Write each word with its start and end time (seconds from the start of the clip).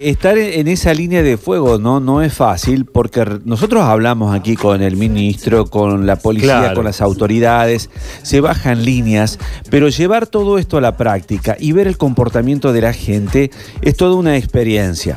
Estar 0.00 0.38
en 0.38 0.68
esa 0.68 0.94
línea 0.94 1.24
de 1.24 1.36
fuego 1.36 1.80
no, 1.80 1.98
no 1.98 2.22
es 2.22 2.32
fácil 2.32 2.84
porque 2.84 3.40
nosotros 3.44 3.82
hablamos 3.82 4.32
aquí 4.32 4.54
con 4.54 4.80
el 4.80 4.94
ministro, 4.94 5.66
con 5.66 6.06
la 6.06 6.14
policía, 6.14 6.60
Claro. 6.60 6.76
con 6.76 6.84
las 6.84 7.00
autoridades, 7.00 7.90
se 8.22 8.40
bajan 8.40 8.84
líneas, 8.84 9.40
pero 9.70 9.88
llevar 9.88 10.28
todo 10.28 10.56
esto 10.58 10.76
a 10.76 10.80
la 10.80 10.96
práctica 10.96 11.56
y 11.58 11.72
ver 11.72 11.88
el 11.88 11.98
comportamiento 11.98 12.72
de 12.72 12.80
la 12.80 12.92
gente 12.92 13.50
es 13.82 13.96
toda 13.96 14.14
una 14.14 14.36
experiencia. 14.36 15.16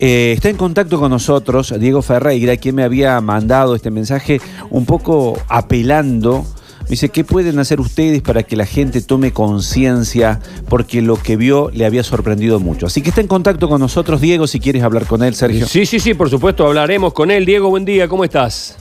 Eh, 0.00 0.32
está 0.34 0.48
en 0.48 0.56
contacto 0.56 0.98
con 0.98 1.10
nosotros 1.10 1.74
Diego 1.78 2.00
Ferreira, 2.00 2.56
quien 2.56 2.76
me 2.76 2.84
había 2.84 3.20
mandado 3.20 3.74
este 3.74 3.90
mensaje 3.90 4.40
un 4.70 4.86
poco 4.86 5.38
apelando. 5.48 6.46
Me 6.92 6.94
dice, 6.94 7.08
¿qué 7.08 7.24
pueden 7.24 7.58
hacer 7.58 7.80
ustedes 7.80 8.20
para 8.20 8.42
que 8.42 8.54
la 8.54 8.66
gente 8.66 9.00
tome 9.00 9.32
conciencia? 9.32 10.40
Porque 10.68 11.00
lo 11.00 11.16
que 11.16 11.36
vio 11.36 11.70
le 11.72 11.86
había 11.86 12.02
sorprendido 12.02 12.60
mucho. 12.60 12.84
Así 12.84 13.00
que 13.00 13.08
está 13.08 13.22
en 13.22 13.28
contacto 13.28 13.66
con 13.66 13.80
nosotros, 13.80 14.20
Diego, 14.20 14.46
si 14.46 14.60
quieres 14.60 14.82
hablar 14.82 15.06
con 15.06 15.22
él, 15.22 15.34
Sergio. 15.34 15.64
Sí, 15.64 15.86
sí, 15.86 15.98
sí, 15.98 16.12
por 16.12 16.28
supuesto, 16.28 16.66
hablaremos 16.66 17.14
con 17.14 17.30
él. 17.30 17.46
Diego, 17.46 17.70
buen 17.70 17.86
día, 17.86 18.08
¿cómo 18.08 18.24
estás? 18.24 18.76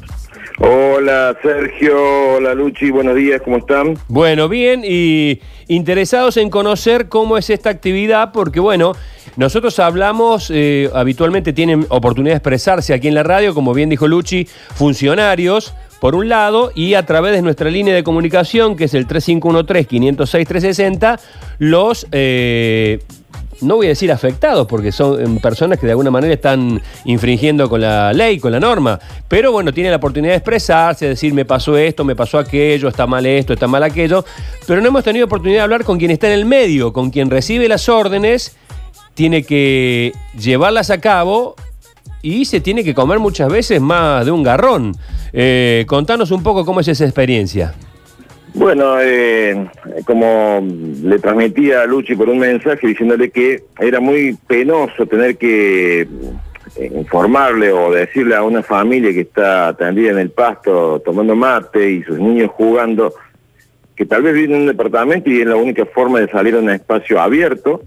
Hola 0.59 1.37
Sergio, 1.41 1.95
hola 2.35 2.53
Luchi, 2.53 2.91
buenos 2.91 3.15
días, 3.15 3.41
¿cómo 3.45 3.57
están? 3.57 3.97
Bueno, 4.09 4.49
bien, 4.49 4.83
y 4.85 5.39
interesados 5.69 6.35
en 6.35 6.49
conocer 6.49 7.07
cómo 7.07 7.37
es 7.37 7.49
esta 7.49 7.69
actividad, 7.69 8.33
porque 8.33 8.59
bueno, 8.59 8.93
nosotros 9.37 9.79
hablamos, 9.79 10.51
eh, 10.53 10.89
habitualmente 10.93 11.53
tienen 11.53 11.85
oportunidad 11.87 12.33
de 12.33 12.37
expresarse 12.37 12.93
aquí 12.93 13.07
en 13.07 13.15
la 13.15 13.23
radio, 13.23 13.53
como 13.53 13.73
bien 13.73 13.89
dijo 13.89 14.05
Luchi, 14.07 14.47
funcionarios, 14.75 15.73
por 16.01 16.15
un 16.15 16.27
lado, 16.29 16.71
y 16.73 16.95
a 16.95 17.05
través 17.05 17.33
de 17.33 17.43
nuestra 17.43 17.69
línea 17.69 17.93
de 17.93 18.03
comunicación, 18.03 18.75
que 18.75 18.85
es 18.85 18.95
el 18.95 19.07
3513-506-360, 19.07 21.19
los... 21.59 22.07
eh, 22.11 22.97
no 23.61 23.75
voy 23.75 23.85
a 23.85 23.89
decir 23.89 24.11
afectados, 24.11 24.65
porque 24.65 24.91
son 24.91 25.21
em, 25.21 25.37
personas 25.37 25.77
que 25.77 25.85
de 25.85 25.91
alguna 25.91 26.09
manera 26.09 26.33
están 26.33 26.81
infringiendo 27.05 27.69
con 27.69 27.81
la 27.81 28.11
ley, 28.13 28.39
con 28.39 28.51
la 28.51 28.59
norma. 28.59 28.99
Pero 29.27 29.51
bueno, 29.51 29.71
tienen 29.71 29.91
la 29.91 29.97
oportunidad 29.97 30.33
de 30.33 30.37
expresarse, 30.37 31.05
de 31.05 31.09
decir, 31.09 31.35
me 31.35 31.45
pasó 31.45 31.77
esto, 31.77 32.03
me 32.03 32.15
pasó 32.15 32.39
aquello, 32.39 32.87
está 32.87 33.05
mal 33.05 33.23
esto, 33.27 33.53
está 33.53 33.67
mal 33.67 33.83
aquello. 33.83 34.25
Pero 34.65 34.81
no 34.81 34.87
hemos 34.87 35.03
tenido 35.03 35.27
oportunidad 35.27 35.59
de 35.59 35.63
hablar 35.65 35.83
con 35.83 35.99
quien 35.99 36.09
está 36.09 36.25
en 36.25 36.33
el 36.33 36.45
medio, 36.45 36.93
con 36.93 37.11
quien 37.11 37.29
recibe 37.29 37.67
las 37.67 37.87
órdenes, 37.89 38.55
tiene 39.13 39.43
que 39.43 40.13
llevarlas 40.35 40.89
a 40.89 40.99
cabo 40.99 41.53
y 42.21 42.45
se 42.45 42.61
tiene 42.61 42.83
que 42.83 42.93
comer 42.93 43.19
muchas 43.19 43.51
veces 43.51 43.81
más 43.81 44.25
de 44.25 44.31
un 44.31 44.43
garrón. 44.43 44.93
Eh, 45.33 45.85
contanos 45.87 46.31
un 46.31 46.43
poco 46.43 46.65
cómo 46.65 46.79
es 46.79 46.87
esa 46.87 47.05
experiencia. 47.05 47.73
Bueno, 48.53 48.99
eh, 48.99 49.69
como 50.05 50.61
le 51.03 51.19
transmití 51.19 51.71
a 51.71 51.85
Luchi 51.85 52.15
por 52.15 52.27
un 52.27 52.39
mensaje 52.39 52.87
diciéndole 52.87 53.29
que 53.29 53.63
era 53.79 54.01
muy 54.01 54.37
penoso 54.45 55.05
tener 55.05 55.37
que 55.37 56.01
eh, 56.01 56.91
informarle 56.93 57.71
o 57.71 57.91
decirle 57.91 58.35
a 58.35 58.43
una 58.43 58.61
familia 58.61 59.13
que 59.13 59.21
está 59.21 59.69
atendida 59.69 60.11
en 60.11 60.19
el 60.19 60.31
pasto 60.31 61.01
tomando 61.03 61.33
mate 61.33 61.91
y 61.91 62.03
sus 62.03 62.19
niños 62.19 62.51
jugando, 62.51 63.13
que 63.95 64.05
tal 64.05 64.23
vez 64.23 64.33
vive 64.33 64.53
en 64.53 64.61
un 64.61 64.67
departamento 64.67 65.29
y 65.29 65.39
es 65.39 65.47
la 65.47 65.55
única 65.55 65.85
forma 65.85 66.19
de 66.19 66.27
salir 66.27 66.55
a 66.55 66.59
un 66.59 66.69
espacio 66.69 67.21
abierto, 67.21 67.83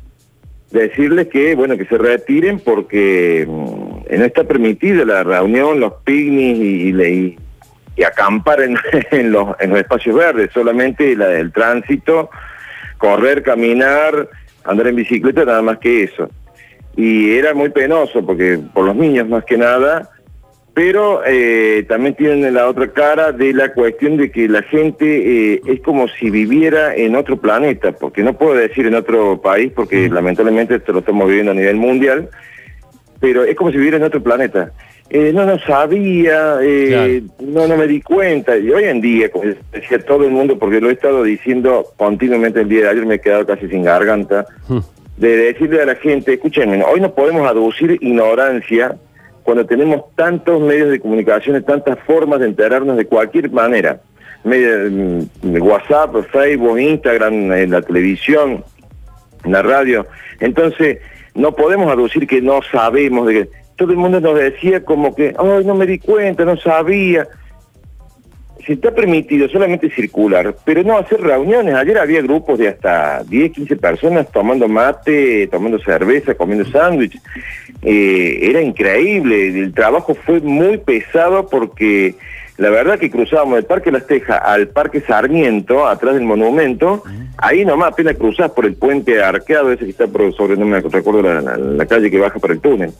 decirles 0.70 1.28
que, 1.28 1.54
bueno, 1.54 1.76
que 1.76 1.84
se 1.84 1.98
retiren 1.98 2.58
porque 2.58 3.46
mm, 3.46 3.93
no 4.10 4.24
está 4.24 4.44
permitida 4.44 5.04
la 5.04 5.22
reunión, 5.22 5.80
los 5.80 5.94
picnics 6.04 6.58
y, 6.60 7.36
acampar 8.04 8.60
en, 8.62 8.76
en 9.10 9.30
los, 9.32 9.56
en 9.60 9.70
los 9.70 9.78
espacios 9.78 10.16
verdes, 10.16 10.50
solamente 10.52 11.14
la 11.16 11.28
del 11.28 11.52
tránsito, 11.52 12.30
correr, 12.98 13.42
caminar, 13.42 14.28
andar 14.64 14.88
en 14.88 14.96
bicicleta, 14.96 15.44
nada 15.44 15.62
más 15.62 15.78
que 15.78 16.04
eso. 16.04 16.28
Y 16.96 17.34
era 17.34 17.54
muy 17.54 17.70
penoso, 17.70 18.24
porque 18.24 18.58
por 18.72 18.86
los 18.86 18.96
niños 18.96 19.28
más 19.28 19.44
que 19.44 19.56
nada, 19.56 20.10
pero 20.74 21.22
eh, 21.24 21.84
también 21.88 22.14
tienen 22.16 22.52
la 22.52 22.68
otra 22.68 22.88
cara 22.88 23.30
de 23.30 23.52
la 23.52 23.72
cuestión 23.72 24.16
de 24.16 24.30
que 24.30 24.48
la 24.48 24.62
gente 24.62 25.54
eh, 25.54 25.60
es 25.66 25.80
como 25.80 26.08
si 26.08 26.30
viviera 26.30 26.94
en 26.96 27.14
otro 27.14 27.36
planeta, 27.36 27.92
porque 27.92 28.22
no 28.24 28.36
puedo 28.36 28.54
decir 28.54 28.86
en 28.86 28.96
otro 28.96 29.40
país, 29.40 29.72
porque 29.74 30.08
lamentablemente 30.08 30.74
esto 30.74 30.92
lo 30.92 30.98
estamos 30.98 31.28
viviendo 31.28 31.52
a 31.52 31.54
nivel 31.54 31.76
mundial, 31.76 32.28
pero 33.24 33.42
es 33.42 33.56
como 33.56 33.70
si 33.70 33.78
viviera 33.78 33.96
en 33.96 34.02
otro 34.02 34.22
planeta. 34.22 34.72
Eh, 35.08 35.32
no, 35.32 35.46
no 35.46 35.58
sabía, 35.60 36.58
eh, 36.60 37.22
no, 37.40 37.66
no 37.66 37.74
me 37.78 37.86
di 37.86 38.02
cuenta. 38.02 38.54
Y 38.54 38.70
hoy 38.70 38.84
en 38.84 39.00
día, 39.00 39.30
como 39.30 39.46
decía 39.72 39.98
todo 40.00 40.24
el 40.24 40.30
mundo, 40.30 40.58
porque 40.58 40.78
lo 40.78 40.90
he 40.90 40.92
estado 40.92 41.22
diciendo 41.22 41.86
continuamente 41.96 42.60
el 42.60 42.68
día 42.68 42.82
de 42.82 42.88
ayer, 42.90 43.06
me 43.06 43.14
he 43.14 43.20
quedado 43.22 43.46
casi 43.46 43.66
sin 43.68 43.82
garganta, 43.82 44.44
Hmm. 44.68 44.80
de 45.16 45.36
decirle 45.38 45.80
a 45.80 45.86
la 45.86 45.94
gente, 45.94 46.34
escúchenme, 46.34 46.84
hoy 46.84 47.00
no 47.00 47.14
podemos 47.14 47.48
aducir 47.48 47.92
ignorancia 48.02 48.94
cuando 49.42 49.64
tenemos 49.64 50.02
tantos 50.14 50.60
medios 50.60 50.90
de 50.90 51.00
comunicación, 51.00 51.62
tantas 51.64 51.98
formas 52.00 52.40
de 52.40 52.46
enterarnos 52.48 52.98
de 52.98 53.06
cualquier 53.06 53.50
manera. 53.50 54.02
Medio, 54.44 54.90
mm, 54.90 55.62
WhatsApp, 55.62 56.14
Facebook, 56.30 56.78
Instagram, 56.78 57.52
en 57.52 57.70
la 57.70 57.80
televisión, 57.80 58.62
en 59.44 59.52
la 59.52 59.62
radio. 59.62 60.06
Entonces, 60.40 60.98
no 61.34 61.52
podemos 61.52 61.90
aducir 61.90 62.26
que 62.26 62.40
no 62.40 62.60
sabemos 62.70 63.26
de 63.26 63.34
que 63.34 63.48
todo 63.76 63.90
el 63.90 63.96
mundo 63.96 64.20
nos 64.20 64.38
decía 64.38 64.84
como 64.84 65.14
que, 65.14 65.34
ay, 65.36 65.64
no 65.64 65.74
me 65.74 65.86
di 65.86 65.98
cuenta, 65.98 66.44
no 66.44 66.56
sabía. 66.56 67.26
Si 68.64 68.74
está 68.74 68.94
permitido 68.94 69.46
solamente 69.48 69.90
circular, 69.90 70.56
pero 70.64 70.82
no 70.82 70.96
hacer 70.96 71.20
reuniones. 71.20 71.74
Ayer 71.74 71.98
había 71.98 72.22
grupos 72.22 72.58
de 72.58 72.68
hasta 72.68 73.22
10, 73.24 73.52
15 73.52 73.76
personas 73.76 74.30
tomando 74.32 74.68
mate, 74.68 75.48
tomando 75.48 75.78
cerveza, 75.80 76.34
comiendo 76.34 76.64
sándwich. 76.70 77.20
Eh, 77.82 78.38
era 78.40 78.62
increíble. 78.62 79.48
El 79.48 79.74
trabajo 79.74 80.14
fue 80.14 80.40
muy 80.40 80.78
pesado 80.78 81.46
porque 81.46 82.14
la 82.56 82.70
verdad 82.70 82.98
que 82.98 83.10
cruzábamos 83.10 83.56
del 83.56 83.64
Parque 83.64 83.90
Las 83.90 84.06
Tejas 84.06 84.40
al 84.44 84.68
Parque 84.68 85.00
Sarmiento, 85.00 85.86
atrás 85.88 86.14
del 86.14 86.22
monumento. 86.24 87.02
Ahí 87.38 87.64
nomás 87.64 87.92
apenas 87.92 88.16
cruzás 88.16 88.50
por 88.52 88.64
el 88.64 88.74
puente 88.74 89.20
arqueado, 89.22 89.72
ese 89.72 89.84
que 89.84 89.90
está 89.90 90.06
por 90.06 90.32
sobre, 90.34 90.56
no 90.56 90.64
me 90.66 90.80
recuerdo 90.80 91.22
la, 91.22 91.40
la- 91.40 91.56
la 91.56 91.86
calle 91.86 92.10
que 92.10 92.18
baja 92.18 92.38
por 92.38 92.50
el 92.52 92.60
túnel 92.60 92.92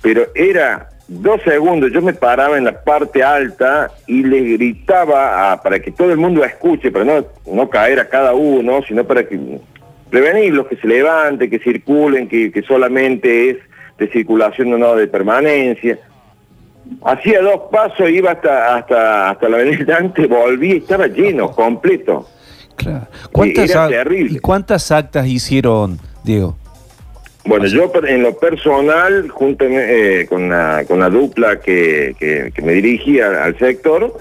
pero 0.00 0.26
era 0.36 0.90
dos 1.08 1.42
segundos, 1.42 1.90
yo 1.92 2.00
me 2.00 2.12
paraba 2.12 2.56
en 2.56 2.64
la 2.64 2.84
parte 2.84 3.20
alta 3.22 3.90
y 4.06 4.22
le 4.22 4.40
gritaba 4.56 5.50
a- 5.52 5.60
para 5.62 5.80
que 5.80 5.90
todo 5.90 6.12
el 6.12 6.18
mundo 6.18 6.44
escuche, 6.44 6.92
para 6.92 7.04
no, 7.04 7.26
no 7.52 7.68
caer 7.68 7.98
a 7.98 8.08
cada 8.08 8.32
uno, 8.32 8.80
sino 8.86 9.02
para 9.04 9.24
que 9.26 9.36
prevenirlos, 10.08 10.68
que 10.68 10.76
se 10.76 10.86
levanten, 10.86 11.50
que 11.50 11.58
circulen, 11.58 12.28
que, 12.28 12.52
que 12.52 12.62
solamente 12.62 13.50
es 13.50 13.56
de 13.98 14.06
circulación, 14.08 14.70
no 14.78 14.94
de 14.94 15.08
permanencia. 15.08 15.98
Hacía 17.04 17.40
dos 17.42 17.62
pasos, 17.70 18.08
iba 18.10 18.32
hasta, 18.32 18.76
hasta, 18.76 19.30
hasta 19.30 19.48
la 19.48 19.56
avenida 19.58 19.84
Dante, 19.84 20.26
volví 20.26 20.72
estaba 20.78 21.06
lleno, 21.06 21.50
completo. 21.50 22.26
Claro. 22.76 23.06
¿Cuántas, 23.32 23.70
era 23.70 23.88
terrible. 23.88 24.36
¿Y 24.36 24.38
cuántas 24.40 24.90
actas 24.90 25.26
hicieron, 25.26 25.98
Diego? 26.24 26.56
Bueno, 27.44 27.66
yo 27.66 27.90
en 28.06 28.22
lo 28.22 28.36
personal, 28.38 29.28
junto 29.30 29.64
eh, 29.68 30.26
con, 30.28 30.48
la, 30.48 30.84
con 30.86 30.98
la 31.00 31.08
dupla 31.08 31.60
que, 31.60 32.14
que- 32.18 32.52
que 32.54 32.62
me 32.62 32.72
dirigía 32.72 33.42
al 33.44 33.56
sector, 33.58 34.14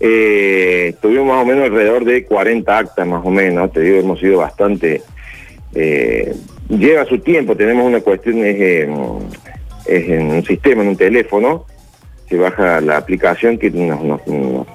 eh, 0.00 0.94
tuvimos 1.00 1.26
más 1.26 1.42
o 1.42 1.46
menos 1.46 1.64
alrededor 1.64 2.04
de 2.04 2.24
40 2.24 2.78
actas 2.78 3.06
más 3.06 3.24
o 3.24 3.30
menos, 3.30 3.72
te 3.72 3.80
digo, 3.80 3.98
hemos 3.98 4.20
sido 4.20 4.38
bastante... 4.38 5.02
eh, 5.74 6.34
lleva 6.68 7.04
su 7.06 7.18
tiempo, 7.20 7.56
tenemos 7.56 7.86
una 7.86 8.00
cuestión, 8.00 8.38
es, 8.44 8.56
eh, 8.60 8.88
es 9.86 10.08
en 10.08 10.26
un 10.30 10.44
sistema, 10.44 10.82
en 10.82 10.88
un 10.90 10.96
teléfono, 10.96 11.64
se 12.28 12.36
baja 12.36 12.80
la 12.80 12.96
aplicación 12.98 13.58
que 13.58 13.70
nos, 13.70 14.02
nos- 14.02 14.26
nos- 14.26 14.66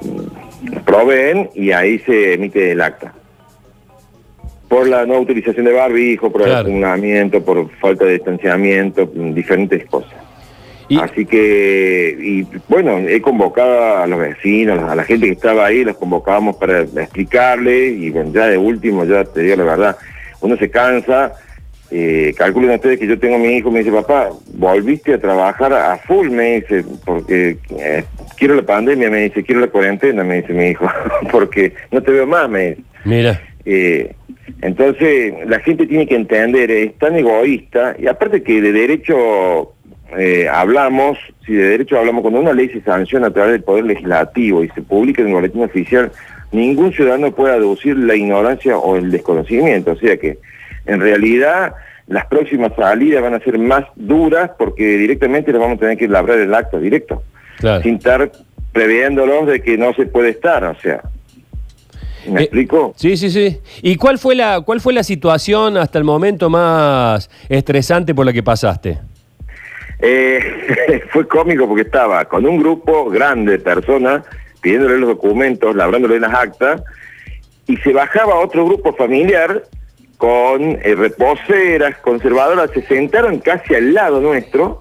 nos 0.63 0.83
proveen 0.85 1.49
y 1.53 1.71
ahí 1.71 1.99
se 1.99 2.33
emite 2.33 2.71
el 2.71 2.81
acta 2.81 3.13
por 4.67 4.87
la 4.87 5.05
no 5.05 5.19
utilización 5.19 5.65
de 5.65 5.73
barbijo, 5.73 6.31
por 6.31 6.41
el 6.43 6.47
acumulamiento, 6.61 7.43
por 7.43 7.69
falta 7.77 8.05
de 8.05 8.13
distanciamiento, 8.13 9.05
diferentes 9.05 9.85
cosas. 9.85 10.13
Y- 10.89 10.99
Así 10.99 11.25
que, 11.25 12.17
y 12.19 12.47
bueno, 12.67 12.97
he 12.97 13.21
convocado 13.21 13.97
a 13.97 14.07
los 14.07 14.19
vecinos, 14.19 14.79
a 14.79 14.95
la 14.95 15.03
gente 15.03 15.27
que 15.27 15.33
estaba 15.33 15.65
ahí, 15.67 15.83
los 15.83 15.95
convocábamos 15.97 16.55
para 16.55 16.81
explicarle 16.81 17.87
y 17.87 18.09
bueno, 18.09 18.31
ya 18.33 18.47
de 18.47 18.57
último, 18.57 19.05
ya 19.05 19.23
te 19.23 19.41
digo 19.41 19.57
la 19.57 19.63
verdad, 19.63 19.97
uno 20.41 20.57
se 20.57 20.69
cansa, 20.71 21.33
eh, 21.91 22.33
calculen 22.37 22.71
ustedes 22.71 22.99
que 22.99 23.07
yo 23.07 23.19
tengo 23.19 23.35
a 23.35 23.39
mi 23.39 23.55
hijo, 23.55 23.69
me 23.69 23.79
dice, 23.79 23.91
papá, 23.91 24.29
volviste 24.53 25.13
a 25.13 25.19
trabajar 25.19 25.73
a 25.73 25.97
full, 25.97 26.29
me 26.29 26.61
dice, 26.61 26.83
porque 27.05 27.57
eh, 27.77 28.03
quiero 28.37 28.55
la 28.55 28.63
pandemia, 28.63 29.09
me 29.09 29.23
dice, 29.23 29.43
quiero 29.43 29.61
la 29.61 29.67
cuarentena, 29.67 30.23
me 30.23 30.41
dice 30.41 30.53
mi 30.53 30.69
hijo, 30.69 30.89
porque 31.31 31.73
no 31.91 32.01
te 32.01 32.11
veo 32.11 32.25
más, 32.25 32.49
me 32.49 32.69
dice. 32.69 32.81
Mira. 33.05 33.41
Eh, 33.65 34.15
entonces, 34.61 35.33
la 35.45 35.59
gente 35.59 35.85
tiene 35.85 36.07
que 36.07 36.15
entender, 36.15 36.71
es 36.71 36.97
tan 36.97 37.15
egoísta, 37.15 37.95
y 37.99 38.07
aparte 38.07 38.43
que 38.43 38.61
de 38.61 38.71
derecho 38.71 39.73
eh, 40.17 40.47
hablamos, 40.51 41.17
si 41.45 41.53
de 41.53 41.69
derecho 41.69 41.97
hablamos, 41.97 42.21
cuando 42.21 42.39
una 42.39 42.53
ley 42.53 42.69
se 42.69 42.81
sanciona 42.81 43.27
a 43.27 43.31
través 43.31 43.53
del 43.53 43.63
Poder 43.63 43.85
Legislativo 43.85 44.63
y 44.63 44.69
se 44.69 44.81
publica 44.81 45.21
en 45.21 45.29
el 45.29 45.33
boletín 45.33 45.63
oficial, 45.63 46.11
ningún 46.51 46.93
ciudadano 46.93 47.31
puede 47.33 47.55
aducir 47.55 47.97
la 47.97 48.15
ignorancia 48.15 48.77
o 48.77 48.95
el 48.95 49.11
desconocimiento, 49.11 49.91
o 49.91 49.95
sea 49.95 50.17
que 50.17 50.37
en 50.85 50.99
realidad 50.99 51.73
las 52.07 52.25
próximas 52.25 52.71
salidas 52.75 53.21
van 53.21 53.33
a 53.33 53.39
ser 53.39 53.57
más 53.57 53.85
duras 53.95 54.51
porque 54.57 54.97
directamente 54.97 55.51
les 55.51 55.61
vamos 55.61 55.77
a 55.77 55.79
tener 55.79 55.97
que 55.97 56.07
labrar 56.07 56.37
el 56.39 56.53
acto 56.53 56.79
directo, 56.79 57.23
Claro. 57.57 57.81
sin 57.81 57.95
estar 57.95 58.31
previéndolos 58.73 59.47
de 59.47 59.61
que 59.61 59.77
no 59.77 59.93
se 59.93 60.05
puede 60.05 60.29
estar, 60.29 60.63
o 60.65 60.75
sea. 60.79 61.01
¿Me 62.27 62.41
Eh, 62.41 62.43
explico? 62.43 62.93
Sí, 62.95 63.15
sí, 63.17 63.29
sí. 63.29 63.59
¿Y 63.81 63.95
cuál 63.97 64.17
fue 64.17 64.33
la 64.35 64.61
cuál 64.61 64.79
fue 64.81 64.93
la 64.93 65.03
situación 65.03 65.77
hasta 65.77 65.97
el 65.97 66.03
momento 66.05 66.49
más 66.49 67.29
estresante 67.49 68.15
por 68.15 68.25
la 68.25 68.33
que 68.33 68.41
pasaste? 68.43 68.97
Eh, 69.99 70.39
fue 71.11 71.27
cómico 71.27 71.67
porque 71.67 71.83
estaba 71.83 72.25
con 72.25 72.45
un 72.45 72.57
grupo 72.59 73.09
grande 73.09 73.53
de 73.53 73.59
personas 73.59 74.23
pidiéndole 74.61 74.97
los 74.97 75.09
documentos, 75.09 75.75
labrándole 75.75 76.19
las 76.19 76.33
actas, 76.33 76.81
y 77.67 77.75
se 77.77 77.91
bajaba 77.93 78.35
otro 78.39 78.65
grupo 78.65 78.93
familiar 78.93 79.63
con 80.23 80.79
eh, 80.81 80.95
reposeras, 80.95 81.97
conservadoras, 81.97 82.71
se 82.71 82.81
sentaron 82.83 83.39
casi 83.39 83.75
al 83.75 83.93
lado 83.93 84.21
nuestro. 84.21 84.79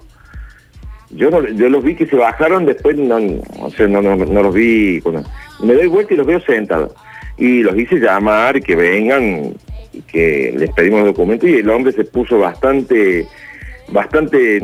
Yo 1.09 1.29
no, 1.29 1.45
yo 1.49 1.67
los 1.67 1.83
vi 1.83 1.95
que 1.95 2.05
se 2.05 2.15
bajaron, 2.15 2.65
después 2.65 2.95
no, 2.95 3.17
o 3.59 3.69
sea, 3.71 3.87
no, 3.89 4.01
no, 4.01 4.15
no 4.15 4.41
los 4.41 4.53
vi. 4.55 5.03
me 5.61 5.73
doy 5.73 5.87
vuelta 5.87 6.13
y 6.13 6.17
los 6.17 6.25
veo 6.25 6.39
sentados. 6.39 6.93
Y 7.35 7.61
los 7.61 7.77
hice 7.77 7.97
llamar, 7.97 8.61
que 8.61 8.73
vengan, 8.73 9.53
y 9.91 9.99
que 10.03 10.53
les 10.55 10.71
pedimos 10.71 11.03
documentos, 11.03 11.49
y 11.49 11.55
el 11.57 11.69
hombre 11.69 11.91
se 11.91 12.05
puso 12.05 12.39
bastante 12.39 13.27
bastante 13.89 14.61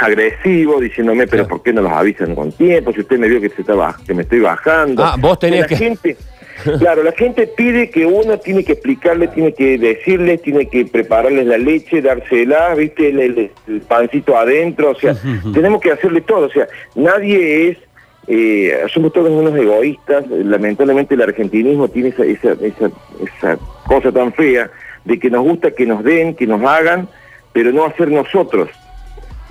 agresivo 0.00 0.80
diciéndome 0.80 1.26
pero 1.26 1.46
por 1.48 1.60
qué 1.64 1.72
no 1.72 1.82
los 1.82 1.90
avisan 1.90 2.36
con 2.36 2.52
tiempo 2.52 2.92
si 2.92 3.00
usted 3.00 3.18
me 3.18 3.26
vio 3.28 3.40
que 3.40 3.48
se 3.48 3.62
está 3.62 3.74
que 4.06 4.14
me 4.14 4.22
estoy 4.22 4.38
bajando 4.38 5.04
Ah, 5.04 5.16
vos 5.18 5.40
tenías 5.40 5.62
la 5.62 5.66
que- 5.66 5.76
gente 5.76 6.16
claro 6.78 7.02
la 7.02 7.12
gente 7.12 7.46
pide 7.46 7.90
que 7.90 8.06
uno 8.06 8.38
tiene 8.38 8.64
que 8.64 8.72
explicarle 8.72 9.28
tiene 9.28 9.52
que 9.54 9.76
decirles 9.78 10.42
tiene 10.42 10.68
que 10.68 10.84
prepararles 10.86 11.46
la 11.46 11.58
leche 11.58 12.00
dársela 12.02 12.74
viste 12.74 13.08
el, 13.08 13.20
el- 13.20 13.50
el 13.68 13.80
pancito 13.82 14.36
adentro 14.36 14.90
o 14.90 14.94
sea 14.94 15.16
tenemos 15.52 15.80
que 15.80 15.90
hacerle 15.92 16.20
todo 16.20 16.46
o 16.46 16.50
sea 16.50 16.66
nadie 16.94 17.68
es 17.70 17.78
eh, 18.26 18.72
somos 18.92 19.12
todos 19.12 19.30
unos 19.30 19.54
egoístas 19.58 20.26
lamentablemente 20.28 21.14
el 21.14 21.22
argentinismo 21.22 21.88
tiene 21.88 22.08
esa, 22.10 22.24
esa, 22.24 22.52
esa, 22.64 22.90
esa 23.22 23.58
cosa 23.86 24.10
tan 24.12 24.32
fea 24.32 24.70
de 25.04 25.18
que 25.18 25.28
nos 25.28 25.42
gusta 25.42 25.72
que 25.72 25.84
nos 25.84 26.02
den 26.02 26.34
que 26.34 26.46
nos 26.46 26.62
hagan 26.62 27.08
pero 27.52 27.70
no 27.70 27.84
hacer 27.84 28.10
nosotros. 28.10 28.68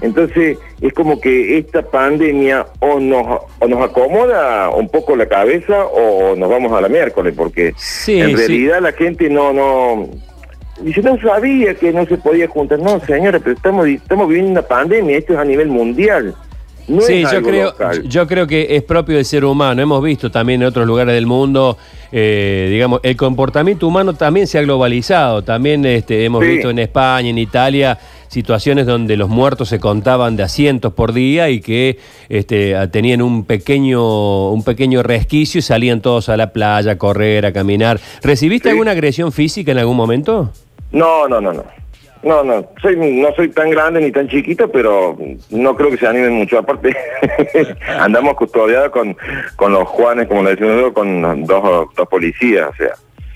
Entonces 0.03 0.57
es 0.81 0.93
como 0.93 1.19
que 1.19 1.57
esta 1.57 1.81
pandemia 1.81 2.67
o 2.79 2.99
nos, 2.99 3.39
o 3.59 3.67
nos 3.67 3.89
acomoda 3.89 4.69
un 4.69 4.89
poco 4.89 5.15
la 5.15 5.25
cabeza 5.25 5.85
o 5.85 6.35
nos 6.35 6.49
vamos 6.49 6.71
a 6.73 6.81
la 6.81 6.89
miércoles, 6.89 7.33
porque 7.35 7.73
Sí, 7.77 8.19
en 8.19 8.29
sí. 8.31 8.35
realidad 8.35 8.81
la 8.81 8.91
gente 8.91 9.29
no, 9.29 9.53
no, 9.53 10.09
dice, 10.81 11.01
no 11.01 11.17
sabía 11.21 11.73
que 11.75 11.93
no 11.93 12.05
se 12.05 12.17
podía 12.17 12.47
juntar. 12.49 12.79
No, 12.79 12.99
señora, 12.99 13.39
pero 13.39 13.55
estamos, 13.55 13.87
estamos 13.87 14.27
viviendo 14.27 14.51
una 14.51 14.61
pandemia, 14.67 15.17
esto 15.17 15.33
es 15.33 15.39
a 15.39 15.45
nivel 15.45 15.69
mundial. 15.69 16.35
No 16.87 17.01
sí, 17.01 17.23
yo 17.31 17.41
creo, 17.41 17.65
local. 17.67 18.03
yo 18.09 18.27
creo 18.27 18.45
que 18.47 18.75
es 18.75 18.83
propio 18.83 19.15
del 19.15 19.25
ser 19.25 19.45
humano. 19.45 19.81
Hemos 19.81 20.03
visto 20.03 20.29
también 20.29 20.61
en 20.61 20.67
otros 20.67 20.85
lugares 20.85 21.13
del 21.15 21.25
mundo, 21.25 21.77
eh, 22.11 22.67
digamos, 22.71 22.99
el 23.03 23.15
comportamiento 23.15 23.87
humano 23.87 24.13
también 24.15 24.47
se 24.47 24.59
ha 24.59 24.61
globalizado. 24.63 25.43
También 25.43 25.85
este, 25.85 26.25
hemos 26.25 26.43
Sí. 26.43 26.49
visto 26.51 26.69
en 26.69 26.79
España, 26.79 27.29
en 27.29 27.37
Italia, 27.37 27.97
situaciones 28.27 28.85
donde 28.85 29.15
los 29.15 29.29
muertos 29.29 29.69
se 29.69 29.79
contaban 29.79 30.35
de 30.35 30.43
a 30.43 30.47
cientos 30.49 30.91
por 30.93 31.13
día 31.13 31.49
y 31.49 31.61
que 31.61 31.99
este, 32.29 32.75
tenían 32.87 33.21
un 33.21 33.45
pequeño, 33.45 34.49
un 34.51 34.63
pequeño 34.63 35.03
resquicio 35.03 35.59
y 35.59 35.61
salían 35.61 36.01
todos 36.01 36.29
a 36.29 36.35
la 36.37 36.51
playa 36.51 36.93
a 36.93 36.97
correr, 36.97 37.45
a 37.45 37.53
caminar. 37.53 37.99
¿Recibiste 38.23 38.69
Sí. 38.69 38.71
alguna 38.71 38.91
agresión 38.91 39.31
física 39.31 39.71
en 39.71 39.77
algún 39.77 39.95
momento? 39.95 40.51
No, 40.91 41.27
no, 41.27 41.39
no, 41.39 41.53
no. 41.53 41.63
No, 42.23 42.43
no, 42.43 42.65
soy, 42.81 42.95
no 42.95 43.33
soy 43.35 43.49
tan 43.49 43.69
grande 43.69 43.99
ni 43.99 44.11
tan 44.11 44.29
chiquito, 44.29 44.69
pero 44.71 45.17
no 45.49 45.75
creo 45.75 45.91
que 45.91 45.97
se 45.97 46.07
animen 46.07 46.33
mucho. 46.33 46.57
Aparte, 46.57 46.95
andamos 47.99 48.35
custodiados 48.35 48.91
con, 48.91 49.15
con 49.57 49.73
los 49.73 49.87
Juanes, 49.89 50.27
como 50.27 50.43
le 50.43 50.55
decimos 50.55 50.93
con 50.93 51.45
dos, 51.45 51.89
dos 51.95 52.07
policías, 52.07 52.69
o 52.69 52.75
sea, 52.75 52.93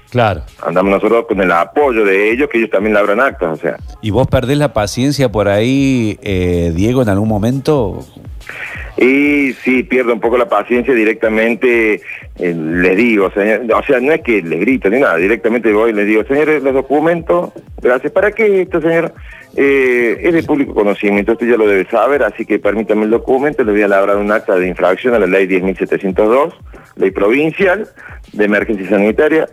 Claro. 0.09 0.41
andamos 0.65 0.91
nosotros 0.91 1.25
con 1.27 1.41
el 1.41 1.51
apoyo 1.51 2.05
de 2.05 2.31
ellos, 2.31 2.49
que 2.49 2.59
ellos 2.59 2.69
también 2.69 2.93
labran 2.93 3.19
actas, 3.19 3.59
o 3.59 3.61
sea. 3.61 3.77
¿Y 4.01 4.11
vos 4.11 4.27
perdés 4.27 4.57
la 4.57 4.73
paciencia 4.73 5.29
por 5.29 5.49
ahí, 5.49 6.17
eh, 6.21 6.71
Diego, 6.73 7.01
en 7.01 7.09
algún 7.09 7.27
momento? 7.27 8.05
Y 8.97 9.53
sí, 9.63 9.83
pierdo 9.83 10.13
un 10.13 10.19
poco 10.19 10.37
la 10.37 10.49
paciencia 10.49 10.93
directamente, 10.93 12.01
eh, 12.39 12.55
les 12.55 12.97
digo, 12.97 13.29
señor, 13.31 13.61
o 13.71 13.83
sea, 13.83 13.99
no 13.99 14.11
es 14.11 14.21
que 14.21 14.41
les 14.41 14.59
grito 14.59 14.89
ni 14.89 14.99
nada, 14.99 15.17
directamente 15.17 15.71
voy 15.71 15.91
y 15.91 15.93
les 15.93 16.07
digo, 16.07 16.23
señores, 16.23 16.63
los 16.63 16.73
documentos, 16.73 17.51
gracias, 17.79 18.11
¿para 18.11 18.31
qué 18.31 18.61
esto, 18.61 18.81
señor? 18.81 19.13
Eh, 19.55 20.19
es 20.21 20.33
de 20.33 20.43
público 20.43 20.73
conocimiento, 20.73 21.33
usted 21.33 21.47
ya 21.47 21.57
lo 21.57 21.67
debe 21.67 21.87
saber, 21.89 22.23
así 22.23 22.45
que 22.45 22.57
permítame 22.57 23.03
el 23.03 23.11
documento, 23.11 23.63
le 23.63 23.71
voy 23.71 23.83
a 23.83 23.87
labrar 23.87 24.17
un 24.17 24.31
acta 24.31 24.55
de 24.55 24.67
infracción 24.67 25.13
a 25.13 25.19
la 25.19 25.27
ley 25.27 25.45
10.702, 25.47 26.53
ley 26.95 27.11
provincial 27.11 27.87
de 28.33 28.45
emergencia 28.45 28.89
sanitaria, 28.89 29.47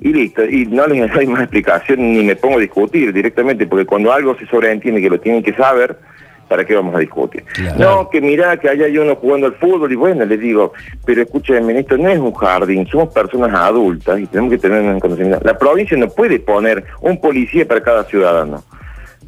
y 0.00 0.12
listo, 0.12 0.44
y 0.44 0.66
no 0.66 0.86
les 0.86 1.12
doy 1.12 1.26
más 1.26 1.42
explicación 1.42 2.00
ni 2.00 2.24
me 2.24 2.36
pongo 2.36 2.56
a 2.56 2.60
discutir 2.60 3.12
directamente, 3.12 3.66
porque 3.66 3.86
cuando 3.86 4.12
algo 4.12 4.36
se 4.36 4.46
sobreentiende 4.46 5.00
que 5.00 5.10
lo 5.10 5.20
tienen 5.20 5.42
que 5.42 5.52
saber, 5.52 5.96
¿para 6.48 6.64
qué 6.64 6.74
vamos 6.74 6.94
a 6.94 6.98
discutir? 6.98 7.44
Claro. 7.54 7.78
No, 7.78 8.10
que 8.10 8.20
mirá 8.20 8.56
que 8.56 8.68
allá 8.68 8.86
hay 8.86 8.98
uno 8.98 9.16
jugando 9.16 9.46
al 9.46 9.54
fútbol, 9.54 9.92
y 9.92 9.96
bueno, 9.96 10.24
les 10.24 10.40
digo, 10.40 10.72
pero 11.04 11.22
escúcheme, 11.22 11.78
esto 11.78 11.96
no 11.98 12.08
es 12.08 12.18
un 12.18 12.32
jardín, 12.32 12.86
somos 12.86 13.12
personas 13.12 13.54
adultas 13.54 14.18
y 14.18 14.26
tenemos 14.26 14.50
que 14.52 14.58
tener 14.58 14.82
en 14.82 15.00
conocimiento. 15.00 15.40
La 15.44 15.58
provincia 15.58 15.96
no 15.96 16.08
puede 16.08 16.40
poner 16.40 16.84
un 17.02 17.20
policía 17.20 17.66
para 17.66 17.82
cada 17.82 18.04
ciudadano 18.04 18.64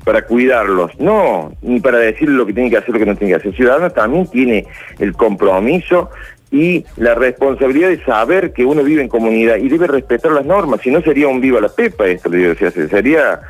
para 0.05 0.23
cuidarlos, 0.23 0.91
no, 0.99 1.53
ni 1.63 1.81
para 1.81 1.99
decirle 1.99 2.35
lo 2.35 2.47
que 2.47 2.53
tiene 2.53 2.71
que 2.71 2.79
hacer, 2.79 2.91
lo 2.91 2.99
que 2.99 3.07
no 3.07 3.17
tiene 3.17 3.33
que 3.33 3.37
hacer. 3.37 3.49
El 3.49 3.57
ciudadano 3.57 3.91
también 3.91 4.27
tiene 4.27 4.67
el 4.99 5.13
compromiso 5.13 6.11
y 6.53 6.85
la 6.99 7.15
responsabilidad 7.15 7.89
de 7.89 8.05
saber 8.05 8.53
que 8.53 8.65
uno 8.65 8.85
vive 8.85 9.01
en 9.03 9.09
comunidad 9.09 9.57
y 9.57 9.69
debe 9.69 9.87
respetar 9.87 10.31
las 10.33 10.45
normas, 10.45 10.81
si 10.83 10.91
no 10.91 11.01
sería 11.01 11.27
un 11.27 11.41
viva 11.41 11.61
la 11.61 11.71
pepa 11.71 12.07
esto, 12.07 12.29
o 12.29 12.55
sea, 12.55 12.71
sería 12.71 13.41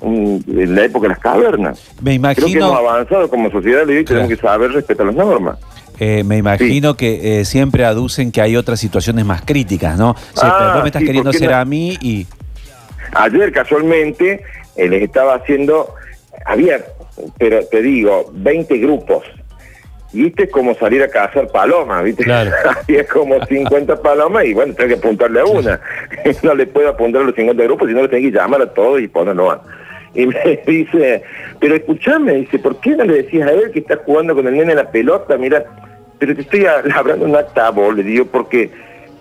un- 0.00 0.42
en 0.48 0.74
la 0.74 0.84
época 0.84 1.02
de 1.04 1.08
las 1.10 1.18
cavernas. 1.18 1.78
Me 2.00 2.02
Creo 2.02 2.04
que 2.04 2.14
imagino, 2.14 2.66
hemos 2.68 2.78
avanzado 2.78 3.28
como 3.28 3.50
sociedad, 3.50 3.84
le 3.84 3.92
digo, 3.94 4.00
y 4.02 4.04
tenemos 4.04 4.28
Claro. 4.28 4.40
que 4.40 4.46
saber 4.46 4.72
respetar 4.72 5.06
las 5.06 5.14
normas. 5.16 5.58
eh, 5.98 6.24
me 6.24 6.36
imagino 6.38 6.96
que 6.96 7.40
eh, 7.40 7.44
siempre 7.44 7.84
aducen 7.84 8.32
que 8.32 8.40
hay 8.40 8.56
otras 8.56 8.80
situaciones 8.80 9.24
más 9.24 9.42
críticas, 9.42 9.96
¿no? 9.98 10.16
Sí, 10.34 10.40
Ah, 10.42 10.56
pero 10.58 10.72
vos 10.72 10.82
me 10.82 10.88
estás 10.88 11.00
sí, 11.00 11.06
queriendo 11.06 11.30
¿por 11.30 11.38
qué 11.38 11.44
hacer 11.44 11.50
no? 11.54 11.62
a 11.62 11.64
mí 11.64 11.96
y... 12.00 12.26
Ayer 13.14 13.52
casualmente 13.52 14.42
eh, 14.76 14.88
les 14.88 15.02
estaba 15.02 15.34
haciendo, 15.34 15.94
había, 16.46 16.80
pero 17.38 17.64
te 17.66 17.82
digo, 17.82 18.30
20 18.32 18.78
grupos. 18.78 19.22
Es 20.14 20.50
como 20.50 20.74
salir 20.74 21.02
a 21.02 21.08
cazar 21.08 21.48
palomas, 21.48 22.04
¿viste? 22.04 22.24
Claro. 22.24 22.50
Había 22.82 23.06
como 23.06 23.44
50 23.44 24.02
palomas 24.02 24.44
y 24.44 24.52
bueno, 24.52 24.74
tengo 24.74 24.88
que 24.88 24.94
apuntarle 24.94 25.40
a 25.40 25.44
una. 25.44 25.80
no 26.42 26.54
le 26.54 26.66
puedo 26.66 26.88
apuntar 26.88 27.22
a 27.22 27.24
los 27.24 27.34
50 27.34 27.62
grupos, 27.64 27.88
sino 27.88 28.02
le 28.02 28.08
tengo 28.08 28.30
que 28.30 28.36
llamar 28.36 28.62
a 28.62 28.66
todos 28.66 29.00
y 29.00 29.08
ponerlo 29.08 29.50
a. 29.50 29.62
Y 30.14 30.26
me 30.26 30.60
dice, 30.66 31.22
pero 31.58 31.74
escúchame, 31.74 32.34
dice, 32.34 32.58
¿por 32.58 32.78
qué 32.80 32.90
no 32.90 33.04
le 33.04 33.22
decías 33.22 33.48
a 33.48 33.52
él 33.52 33.70
que 33.72 33.80
está 33.80 33.96
jugando 34.04 34.34
con 34.34 34.46
el 34.46 34.54
nene 34.54 34.72
en 34.72 34.78
la 34.78 34.90
pelota? 34.90 35.38
Mira, 35.38 35.64
pero 36.18 36.34
te 36.34 36.42
estoy 36.42 36.66
hablando 36.66 37.24
un 37.24 37.34
acta, 37.34 37.70
vos, 37.70 37.96
le 37.96 38.02
digo, 38.02 38.26
porque 38.26 38.70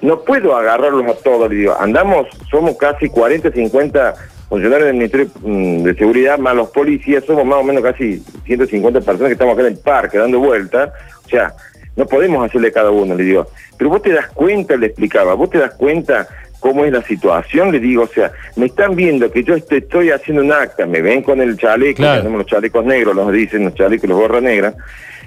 no 0.01 0.19
puedo 0.21 0.55
agarrarlos 0.55 1.05
a 1.07 1.23
todos, 1.23 1.49
le 1.49 1.55
digo, 1.55 1.75
andamos, 1.79 2.27
somos 2.49 2.75
casi 2.77 3.07
40, 3.09 3.51
50 3.51 4.15
funcionarios 4.51 4.87
del 4.87 4.95
Ministerio 4.97 5.27
mm, 5.41 5.83
de 5.83 5.95
Seguridad, 5.95 6.37
más 6.37 6.53
los 6.53 6.69
policías, 6.71 7.23
somos 7.23 7.45
más 7.45 7.59
o 7.59 7.63
menos 7.63 7.81
casi 7.81 8.21
150 8.45 8.99
personas 8.99 9.29
que 9.29 9.33
estamos 9.33 9.53
acá 9.53 9.61
en 9.65 9.73
el 9.73 9.79
parque 9.79 10.17
dando 10.17 10.39
vueltas, 10.39 10.91
o 11.25 11.29
sea, 11.29 11.53
no 11.95 12.05
podemos 12.05 12.45
hacerle 12.45 12.69
cada 12.69 12.91
uno, 12.91 13.15
le 13.15 13.23
digo, 13.23 13.47
pero 13.77 13.89
vos 13.89 14.01
te 14.01 14.11
das 14.11 14.27
cuenta, 14.27 14.75
le 14.75 14.87
explicaba, 14.87 15.35
vos 15.35 15.49
te 15.49 15.57
das 15.57 15.73
cuenta 15.75 16.27
cómo 16.59 16.83
es 16.83 16.91
la 16.91 17.01
situación, 17.01 17.71
le 17.71 17.79
digo, 17.79 18.03
o 18.03 18.07
sea, 18.07 18.33
me 18.57 18.65
están 18.65 18.93
viendo 18.93 19.31
que 19.31 19.41
yo 19.41 19.55
estoy 19.55 20.11
haciendo 20.11 20.43
un 20.43 20.51
acta, 20.51 20.85
me 20.85 21.01
ven 21.01 21.23
con 21.23 21.39
el 21.39 21.57
chaleco, 21.57 21.97
Claro. 21.97 22.23
tenemos 22.23 22.39
los 22.39 22.47
chalecos 22.47 22.83
negros, 22.83 23.15
los 23.15 23.31
dicen, 23.31 23.63
los 23.63 23.73
chalecos, 23.73 24.09
los 24.09 24.19
gorras 24.19 24.43
negras, 24.43 24.75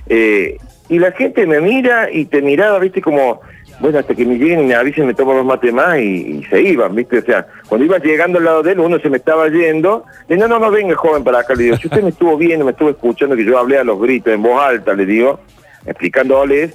eh, 0.07 0.59
y 0.91 0.99
la 0.99 1.13
gente 1.13 1.47
me 1.47 1.63
mira 1.63 2.11
y 2.13 2.27
te 2.27 2.43
miraba, 2.43 2.79
viste, 2.79 3.01
como, 3.01 3.41
bueno, 3.81 3.99
hasta 3.99 4.15
que 4.15 4.25
me 4.25 4.37
lleguen 4.37 4.61
y 4.61 4.67
me 4.67 4.75
avisen, 4.75 5.07
me 5.07 5.15
toman 5.15 5.37
los 5.37 5.47
mates 5.47 5.73
y, 6.01 6.45
se 6.45 6.61
iban, 6.61 6.95
viste, 6.95 7.19
o 7.19 7.23
sea, 7.23 7.47
cuando 7.69 7.85
iba 7.85 7.99
llegando 7.99 8.39
al 8.39 8.45
lado 8.45 8.63
de 8.63 8.73
él, 8.73 8.81
uno 8.81 8.99
se 8.99 9.11
me 9.11 9.17
estaba 9.17 9.49
yendo, 9.49 10.05
le 10.29 10.37
digo, 10.37 10.49
no, 10.49 10.59
no, 10.59 10.67
no, 10.67 10.71
venga 10.71 10.95
joven 10.95 11.25
para 11.25 11.41
acá, 11.41 11.55
le 11.55 11.65
digo, 11.65 11.77
si 11.77 11.89
usted 11.89 12.03
me 12.03 12.11
estuvo 12.11 12.37
viendo, 12.37 12.65
me 12.65 12.71
estuvo 12.71 12.91
escuchando 12.91 13.37
que 13.37 13.45
yo 13.45 13.59
hablé 13.59 13.79
a 13.79 13.85
los 13.85 14.01
gritos 14.01 14.33
en 14.33 14.43
voz 14.43 14.63
alta, 14.63 14.95
le 14.95 15.07
digo, 15.07 15.41
explicándoles, 15.87 16.75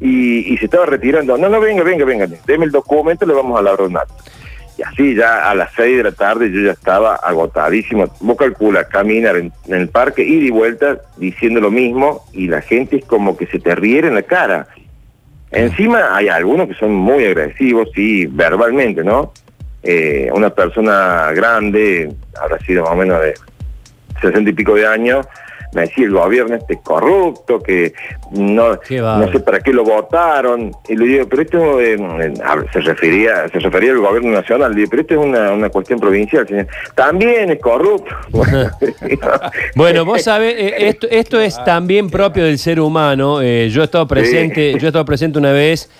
y, 0.00 0.52
y 0.52 0.56
se 0.56 0.64
estaba 0.64 0.86
retirando, 0.86 1.36
no, 1.36 1.48
no, 1.48 1.60
venga, 1.60 1.82
venga, 1.82 2.04
venga, 2.04 2.26
deme 2.46 2.64
el 2.64 2.70
documento, 2.70 3.26
le 3.26 3.34
vamos 3.34 3.58
a 3.58 3.62
labrar 3.62 3.86
un. 3.86 3.98
Y 4.78 4.82
así 4.82 5.14
ya 5.14 5.50
a 5.50 5.54
las 5.54 5.70
6 5.76 5.98
de 5.98 6.02
la 6.04 6.12
tarde 6.12 6.50
yo 6.50 6.62
ya 6.62 6.72
estaba 6.72 7.16
agotadísimo. 7.16 8.08
Vos 8.20 8.36
calcula, 8.38 8.84
caminar 8.84 9.36
en, 9.36 9.52
en 9.66 9.74
el 9.74 9.88
parque, 9.90 10.22
ir 10.22 10.42
y 10.42 10.48
vuelta 10.48 11.02
diciendo 11.18 11.60
lo 11.60 11.70
mismo 11.70 12.24
y 12.32 12.46
la 12.46 12.62
gente 12.62 12.96
es 12.96 13.04
como 13.04 13.36
que 13.36 13.46
se 13.46 13.58
te 13.58 13.74
riera 13.74 14.08
en 14.08 14.14
la 14.14 14.22
cara. 14.22 14.68
Encima 15.52 16.14
hay 16.14 16.28
algunos 16.28 16.68
que 16.68 16.74
son 16.74 16.94
muy 16.94 17.24
agresivos, 17.24 17.88
sí, 17.94 18.26
verbalmente, 18.26 19.02
¿no? 19.02 19.32
Eh, 19.82 20.28
una 20.32 20.50
persona 20.50 21.32
grande, 21.32 22.12
habrá 22.40 22.58
sido 22.60 22.84
más 22.84 22.92
o 22.92 22.96
menos 22.96 23.20
de 23.20 23.34
sesenta 24.20 24.50
y 24.50 24.52
pico 24.52 24.74
de 24.74 24.86
años, 24.86 25.26
me 25.72 25.82
decía 25.82 26.04
el 26.04 26.12
gobierno 26.12 26.56
este 26.56 26.74
es 26.74 26.80
corrupto, 26.80 27.60
que 27.60 27.92
no, 28.32 28.70
no 28.72 29.32
sé 29.32 29.40
para 29.40 29.60
qué 29.60 29.72
lo 29.72 29.84
votaron. 29.84 30.72
Y 30.88 30.96
le 30.96 31.06
digo, 31.06 31.26
pero 31.28 31.42
esto 31.42 31.80
eh, 31.80 31.96
ver, 31.96 32.34
se 32.72 32.80
refería 32.80 33.48
se 33.48 33.58
refería 33.58 33.92
al 33.92 33.98
gobierno 33.98 34.30
nacional. 34.32 34.72
Le 34.72 34.78
digo, 34.78 34.90
pero 34.90 35.02
esto 35.02 35.14
es 35.14 35.20
una, 35.20 35.52
una 35.52 35.68
cuestión 35.70 36.00
provincial, 36.00 36.46
señor. 36.46 36.66
También 36.94 37.50
es 37.50 37.60
corrupto. 37.60 38.14
Bueno, 39.74 40.04
vos 40.04 40.22
sabés, 40.22 40.54
eh, 40.56 40.74
esto, 40.88 41.06
esto 41.10 41.40
es 41.40 41.62
también 41.64 42.10
propio 42.10 42.44
del 42.44 42.58
ser 42.58 42.80
humano. 42.80 43.40
Eh, 43.40 43.68
yo 43.70 43.82
he 43.82 43.84
estado 43.84 44.06
presente, 44.06 44.72
Sí. 44.72 44.78
yo 44.78 44.86
he 44.86 44.88
estado 44.88 45.04
presente 45.04 45.38
una 45.38 45.52
vez 45.52 45.90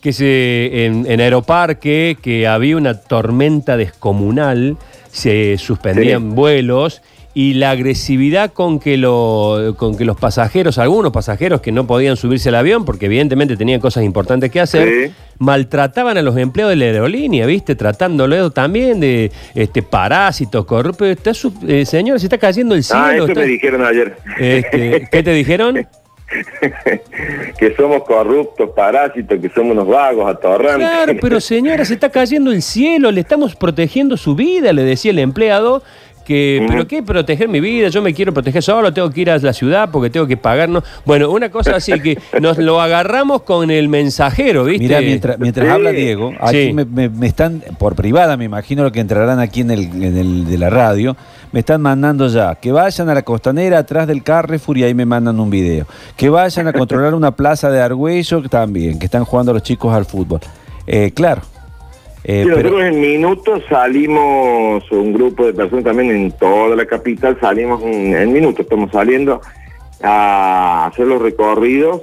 que 0.00 0.12
se 0.12 0.86
en, 0.86 1.06
en 1.10 1.20
Aeroparque, 1.20 2.16
que 2.22 2.46
había 2.46 2.76
una 2.76 3.00
tormenta 3.00 3.76
descomunal, 3.76 4.76
se 5.10 5.56
suspendían 5.58 6.22
Sí. 6.22 6.34
vuelos 6.34 7.02
y 7.40 7.54
la 7.54 7.70
agresividad 7.70 8.52
con 8.52 8.80
que, 8.80 8.96
lo, 8.96 9.76
con 9.78 9.96
que 9.96 10.04
los 10.04 10.16
pasajeros, 10.16 10.76
algunos 10.78 11.12
pasajeros 11.12 11.60
que 11.60 11.70
no 11.70 11.86
podían 11.86 12.16
subirse 12.16 12.48
al 12.48 12.56
avión 12.56 12.84
porque 12.84 13.06
evidentemente 13.06 13.56
tenían 13.56 13.78
cosas 13.80 14.02
importantes 14.02 14.50
que 14.50 14.58
hacer, 14.58 14.88
Sí. 14.88 15.12
maltrataban 15.38 16.18
a 16.18 16.22
los 16.22 16.36
empleados 16.36 16.70
de 16.72 16.76
la 16.76 16.86
aerolínea, 16.86 17.46
¿viste? 17.46 17.76
Tratándolo 17.76 18.50
también 18.50 18.98
de 18.98 19.30
este 19.54 19.82
parásitos, 19.84 20.64
corruptos. 20.64 21.06
Está 21.06 21.32
su- 21.32 21.54
eh, 21.68 21.86
señor, 21.86 22.18
se 22.18 22.26
está 22.26 22.38
cayendo 22.38 22.74
el 22.74 22.82
cielo. 22.82 23.02
ah, 23.04 23.14
eso 23.14 23.26
está- 23.28 23.40
me 23.40 23.46
dijeron 23.46 23.84
ayer. 23.84 24.16
Este, 24.40 25.08
¿Qué 25.12 25.22
te 25.22 25.30
dijeron? 25.32 25.86
que 27.58 27.74
somos 27.76 28.02
corruptos, 28.04 28.70
parásitos, 28.74 29.38
que 29.40 29.48
somos 29.50 29.72
unos 29.72 29.86
vagos, 29.88 30.28
atorrantes. 30.28 30.88
Claro, 30.88 31.12
pero 31.20 31.40
señora, 31.40 31.84
se 31.84 31.94
está 31.94 32.10
cayendo 32.10 32.50
el 32.52 32.62
cielo, 32.62 33.10
le 33.12 33.20
estamos 33.20 33.54
protegiendo 33.54 34.16
su 34.16 34.34
vida, 34.34 34.72
le 34.72 34.82
decía 34.82 35.10
el 35.12 35.20
empleado. 35.20 35.82
Que. 36.28 36.62
¿Pero 36.68 36.86
qué 36.86 37.02
proteger 37.02 37.48
mi 37.48 37.58
vida? 37.58 37.88
Yo 37.88 38.02
me 38.02 38.12
quiero 38.12 38.34
proteger 38.34 38.62
solo, 38.62 38.92
tengo 38.92 39.10
que 39.10 39.22
ir 39.22 39.30
a 39.30 39.38
la 39.38 39.52
ciudad 39.54 39.88
porque 39.90 40.10
tengo 40.10 40.26
que 40.26 40.36
pagarnos. 40.36 40.84
Bueno, 41.06 41.30
una 41.30 41.50
cosa 41.50 41.76
así 41.76 41.98
que 42.00 42.18
nos 42.40 42.58
lo 42.58 42.82
agarramos 42.82 43.42
con 43.42 43.70
el 43.70 43.88
mensajero, 43.88 44.64
¿viste? 44.64 44.84
Mira, 44.84 45.00
mientras, 45.00 45.38
mientras 45.38 45.66
Sí. 45.66 45.72
habla 45.72 45.90
Diego, 45.90 46.32
aquí 46.38 46.66
Sí. 46.66 46.72
me, 46.74 46.84
me- 46.84 47.08
me 47.08 47.26
están, 47.26 47.62
por 47.78 47.94
privada, 47.94 48.36
me 48.36 48.44
imagino 48.44 48.82
lo 48.82 48.92
que 48.92 49.00
entrarán 49.00 49.40
aquí 49.40 49.62
en 49.62 49.70
el, 49.70 49.80
en 50.04 50.16
el 50.18 50.44
de 50.46 50.58
la 50.58 50.68
radio, 50.68 51.16
me 51.50 51.60
están 51.60 51.80
mandando 51.80 52.28
ya 52.28 52.54
que 52.56 52.72
vayan 52.72 53.08
a 53.08 53.14
la 53.14 53.22
costanera 53.22 53.78
atrás 53.78 54.06
del 54.06 54.22
Carrefour 54.22 54.76
y 54.76 54.84
ahí 54.84 54.92
me 54.92 55.06
mandan 55.06 55.40
un 55.40 55.48
video. 55.48 55.86
Que 56.14 56.28
vayan 56.28 56.68
a 56.68 56.74
controlar 56.74 57.14
una 57.14 57.30
plaza 57.30 57.70
de 57.70 57.80
Argüello 57.80 58.42
también, 58.50 58.98
que 58.98 59.06
están 59.06 59.24
jugando 59.24 59.54
los 59.54 59.62
chicos 59.62 59.94
al 59.94 60.04
fútbol. 60.04 60.40
Eh, 60.86 61.10
claro. 61.14 61.40
Eh, 62.30 62.42
Sí, 62.44 62.50
pero- 62.54 62.62
nosotros 62.68 62.82
en 62.84 63.00
minutos 63.00 63.62
salimos, 63.70 64.84
un 64.92 65.14
grupo 65.14 65.46
de 65.46 65.54
personas 65.54 65.82
también 65.86 66.10
en 66.10 66.30
toda 66.32 66.76
la 66.76 66.84
capital, 66.84 67.38
salimos 67.40 67.82
en, 67.82 68.14
en 68.14 68.30
minutos, 68.34 68.60
estamos 68.60 68.90
saliendo 68.92 69.40
a 70.02 70.86
hacer 70.88 71.06
los 71.06 71.22
recorridos 71.22 72.02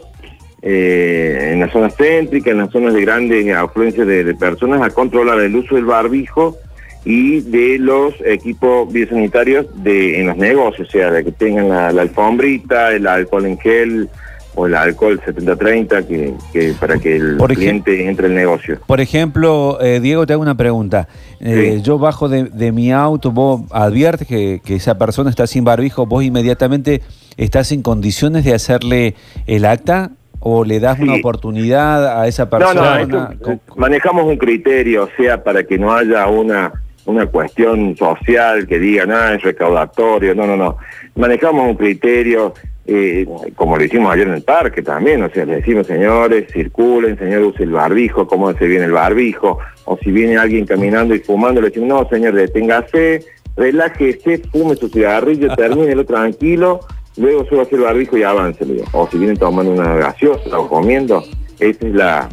eh, 0.63 1.51
en 1.53 1.59
las 1.59 1.71
zonas 1.71 1.95
céntricas, 1.95 2.53
en 2.53 2.57
las 2.57 2.71
zonas 2.71 2.95
de 2.95 3.01
grandes 3.01 3.55
afluencias 3.55 4.07
de, 4.07 4.23
de 4.23 4.33
personas, 4.33 4.81
a 4.81 4.89
controlar 4.89 5.39
el 5.41 5.55
uso 5.55 5.75
del 5.75 5.85
barbijo 5.85 6.57
y 7.05 7.41
de 7.41 7.77
los 7.77 8.15
equipos 8.25 8.91
biosanitarios 8.91 9.67
de, 9.83 10.19
en 10.21 10.25
los 10.25 10.37
negocios, 10.37 10.87
o 10.87 10.91
sea, 10.91 11.11
de 11.11 11.23
que 11.23 11.33
tengan 11.33 11.69
la, 11.69 11.91
la 11.91 12.01
alfombrita, 12.01 12.93
el 12.93 13.05
alcohol 13.05 13.45
en 13.45 13.59
gel 13.59 14.09
o 14.55 14.65
el 14.67 14.75
alcohol 14.75 15.19
70-30, 15.25 16.05
que, 16.07 16.33
que 16.53 16.73
para 16.79 16.97
que 16.97 17.15
el 17.17 17.37
Por 17.37 17.53
cliente 17.53 18.07
entre 18.07 18.27
al 18.27 18.35
negocio. 18.35 18.79
Por 18.87 19.01
ejemplo, 19.01 19.77
eh, 19.81 19.99
Diego, 19.99 20.25
te 20.25 20.33
hago 20.33 20.41
una 20.41 20.55
pregunta. 20.55 21.07
Eh, 21.39 21.73
Sí. 21.75 21.81
Yo 21.83 21.99
bajo 21.99 22.29
de, 22.29 22.45
de 22.45 22.71
mi 22.71 22.91
auto, 22.91 23.31
vos 23.31 23.61
adviertes 23.71 24.27
que, 24.27 24.61
que 24.63 24.75
esa 24.75 24.97
persona 24.97 25.29
está 25.29 25.45
sin 25.47 25.63
barbijo, 25.63 26.05
vos 26.05 26.23
inmediatamente 26.23 27.01
estás 27.37 27.71
en 27.71 27.81
condiciones 27.81 28.45
de 28.45 28.53
hacerle 28.53 29.15
el 29.45 29.65
acta 29.65 30.11
o 30.39 30.63
le 30.63 30.79
das 30.79 30.99
una 30.99 31.15
oportunidad 31.15 32.21
a 32.21 32.27
esa 32.27 32.43
No, 32.45 32.49
persona. 32.51 32.81
no, 32.81 33.01
esto, 33.01 33.29
Con- 33.43 33.53
eh, 33.55 33.59
manejamos 33.75 34.25
un 34.25 34.37
criterio, 34.37 35.03
o 35.05 35.09
sea, 35.17 35.43
para 35.43 35.63
que 35.63 35.77
no 35.77 35.91
haya 35.93 36.27
una, 36.27 36.71
una 37.05 37.25
cuestión 37.25 37.95
social 37.97 38.67
que 38.67 38.79
digan, 38.79 39.11
ah, 39.11 39.33
es 39.33 39.41
recaudatorio, 39.41 40.33
no, 40.35 40.45
no, 40.47 40.55
no. 40.55 40.77
Manejamos 41.15 41.67
un 41.67 41.75
criterio, 41.75 42.53
eh, 42.87 43.25
como 43.55 43.77
lo 43.77 43.83
hicimos 43.83 44.13
ayer 44.13 44.27
en 44.27 44.35
el 44.35 44.43
parque 44.43 44.81
también, 44.81 45.23
o 45.23 45.29
sea, 45.29 45.45
le 45.45 45.55
decimos, 45.55 45.87
señores, 45.87 46.45
circulen, 46.53 47.17
señor, 47.17 47.41
use 47.43 47.63
el 47.63 47.71
barbijo, 47.71 48.27
cómo 48.27 48.53
se 48.53 48.67
viene 48.67 48.85
el 48.85 48.91
barbijo, 48.91 49.57
o 49.85 49.97
si 50.03 50.11
viene 50.11 50.37
alguien 50.37 50.65
caminando 50.65 51.15
y 51.15 51.19
fumando, 51.19 51.61
le 51.61 51.69
decimos, 51.69 51.89
no, 51.89 52.09
señor, 52.09 52.33
deténgase, 52.35 53.25
relájese, 53.57 54.39
fume 54.51 54.75
su 54.75 54.89
cigarrillo, 54.89 55.55
termínelo 55.55 56.05
tranquilo, 56.05 56.79
luego 57.17 57.45
suba 57.45 57.63
el 57.71 57.79
barbijo 57.79 58.17
y 58.17 58.23
avance, 58.23 58.65
le 58.65 58.73
digo. 58.75 58.85
o 58.93 59.07
si 59.09 59.17
viene 59.17 59.35
tomando 59.35 59.71
una 59.71 59.95
gaseosa 59.95 60.59
o 60.59 60.67
comiendo, 60.67 61.23
esa 61.59 61.87
es 61.87 61.93
la, 61.93 62.29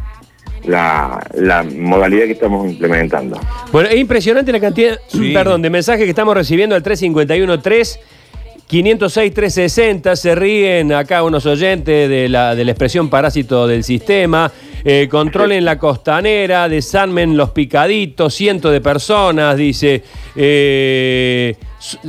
la, 0.65 1.25
la 1.35 1.63
modalidad 1.63 2.27
que 2.27 2.33
estamos 2.33 2.69
implementando. 2.71 3.39
Bueno, 3.73 3.89
es 3.89 3.97
impresionante 3.97 4.53
la 4.53 4.61
cantidad, 4.61 4.99
Sí. 5.09 5.33
perdón, 5.33 5.63
de 5.63 5.71
mensajes 5.71 6.05
que 6.05 6.11
estamos 6.11 6.35
recibiendo 6.35 6.75
al 6.75 6.83
351-3. 6.83 7.99
506-360, 8.73 10.17
se 10.17 10.35
ríen 10.35 10.95
acá 10.95 11.23
unos 11.23 11.45
oyentes 11.45 12.09
de 12.09 12.27
la, 12.31 12.55
de 12.55 12.65
la 12.65 12.71
expresión 12.71 13.11
parásito 13.11 13.67
del 13.67 13.85
sistema, 13.85 14.51
eh, 14.83 15.09
controlen 15.11 15.63
la 15.63 15.79
costanera, 15.79 16.71
desarmen 16.71 17.37
los 17.37 17.51
picaditos, 17.51 18.33
cientos 18.33 18.73
de 18.73 18.81
personas, 18.81 19.59
dice, 19.59 20.03
eh, 20.35 21.55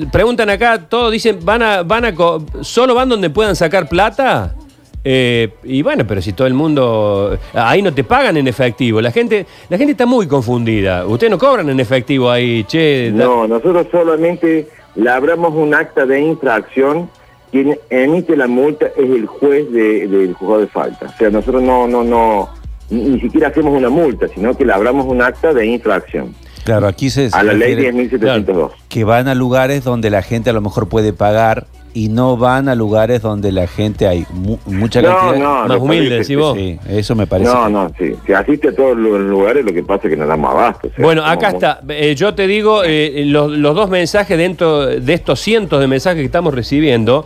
preguntan 0.09 0.49
acá, 0.49 0.87
todos 0.87 1.11
dicen, 1.11 1.39
¿van 1.43 1.63
a, 1.63 1.83
van 1.83 2.05
a, 2.05 2.13
solo 2.61 2.95
van 2.95 3.09
donde 3.09 3.29
puedan 3.29 3.57
sacar 3.57 3.89
plata? 3.89 4.55
Eh, 5.03 5.49
y 5.65 5.81
bueno, 5.81 6.07
pero 6.07 6.21
si 6.21 6.31
todo 6.31 6.47
el 6.47 6.53
mundo. 6.53 7.37
Ahí 7.53 7.81
no 7.81 7.93
te 7.93 8.05
pagan 8.05 8.37
en 8.37 8.47
efectivo. 8.47 9.01
La 9.01 9.11
gente, 9.11 9.45
la 9.67 9.77
gente 9.77 9.91
está 9.91 10.05
muy 10.05 10.27
confundida. 10.27 11.05
Ustedes 11.05 11.29
no 11.29 11.37
cobran 11.37 11.69
en 11.69 11.77
efectivo 11.77 12.31
ahí, 12.31 12.63
che. 12.63 13.11
No, 13.13 13.45
nosotros 13.45 13.85
solamente 13.91 14.69
labramos 14.95 15.53
un 15.53 15.73
acta 15.73 16.05
de 16.05 16.21
infracción. 16.21 17.09
Quien 17.51 17.77
emite 17.91 18.35
la 18.35 18.47
multa 18.47 18.87
es 18.87 19.09
el 19.09 19.27
juez 19.27 19.71
de- 19.71 20.07
del 20.07 20.33
juzgado 20.33 20.61
de 20.61 20.67
falta. 20.67 21.05
O 21.13 21.17
sea, 21.17 21.29
nosotros 21.29 21.61
no, 21.61 21.87
no, 21.87 22.03
no, 22.03 22.49
ni 22.89 23.19
siquiera 23.19 23.49
hacemos 23.49 23.77
una 23.77 23.89
multa, 23.89 24.27
sino 24.27 24.55
que 24.57 24.65
labramos 24.65 25.05
un 25.05 25.21
acta 25.21 25.53
de 25.53 25.65
infracción 25.67 26.33
Claro, 26.63 26.87
aquí 26.87 27.09
se, 27.09 27.29
se 27.29 27.37
a 27.37 27.43
la 27.43 27.53
ley 27.53 27.75
refiere 27.75 28.09
10.702. 28.09 28.71
que 28.89 29.03
van 29.03 29.27
a 29.27 29.35
lugares 29.35 29.83
donde 29.83 30.09
la 30.09 30.21
gente 30.23 30.49
a 30.49 30.53
lo 30.53 30.61
mejor 30.61 30.87
puede 30.89 31.11
pagar 31.13 31.67
y 31.95 32.09
no 32.09 32.37
van 32.37 32.69
a 32.69 32.75
lugares 32.75 33.21
donde 33.21 33.51
la 33.51 33.67
gente 33.67 34.07
hay 34.07 34.25
mu- 34.31 34.57
mucha 34.65 35.01
No, 35.01 35.09
cantidad. 35.15 35.39
no, 35.43 35.53
Más 35.59 35.67
no, 35.69 35.77
humilde, 35.83 36.17
decís 36.19 36.35
vos. 36.37 36.57
Sí, 36.57 36.79
eso 36.89 37.15
me 37.15 37.27
parece. 37.27 37.51
No, 37.53 37.69
no, 37.69 37.91
sí. 37.99 38.13
Se 38.25 38.33
asiste 38.35 38.69
a 38.69 38.75
todos 38.75 38.97
los 38.97 39.19
lugares, 39.21 39.63
lo 39.63 39.71
que 39.73 39.83
pasa 39.83 40.07
es 40.07 40.09
que 40.11 40.17
nos 40.17 40.27
damos 40.27 40.49
abasto. 40.51 40.87
o 40.87 40.91
sea, 40.95 41.05
Bueno, 41.05 41.23
acá 41.23 41.49
muy- 41.49 41.55
está. 41.57 41.81
Eh, 41.89 42.15
yo 42.15 42.33
te 42.33 42.47
digo, 42.47 42.83
eh, 42.83 43.23
los, 43.27 43.51
los 43.51 43.75
dos 43.75 43.89
mensajes 43.89 44.37
dentro 44.37 44.85
de 44.87 45.13
estos 45.13 45.39
cientos 45.39 45.79
de 45.79 45.87
mensajes 45.87 46.19
que 46.19 46.25
estamos 46.25 46.53
recibiendo. 46.53 47.25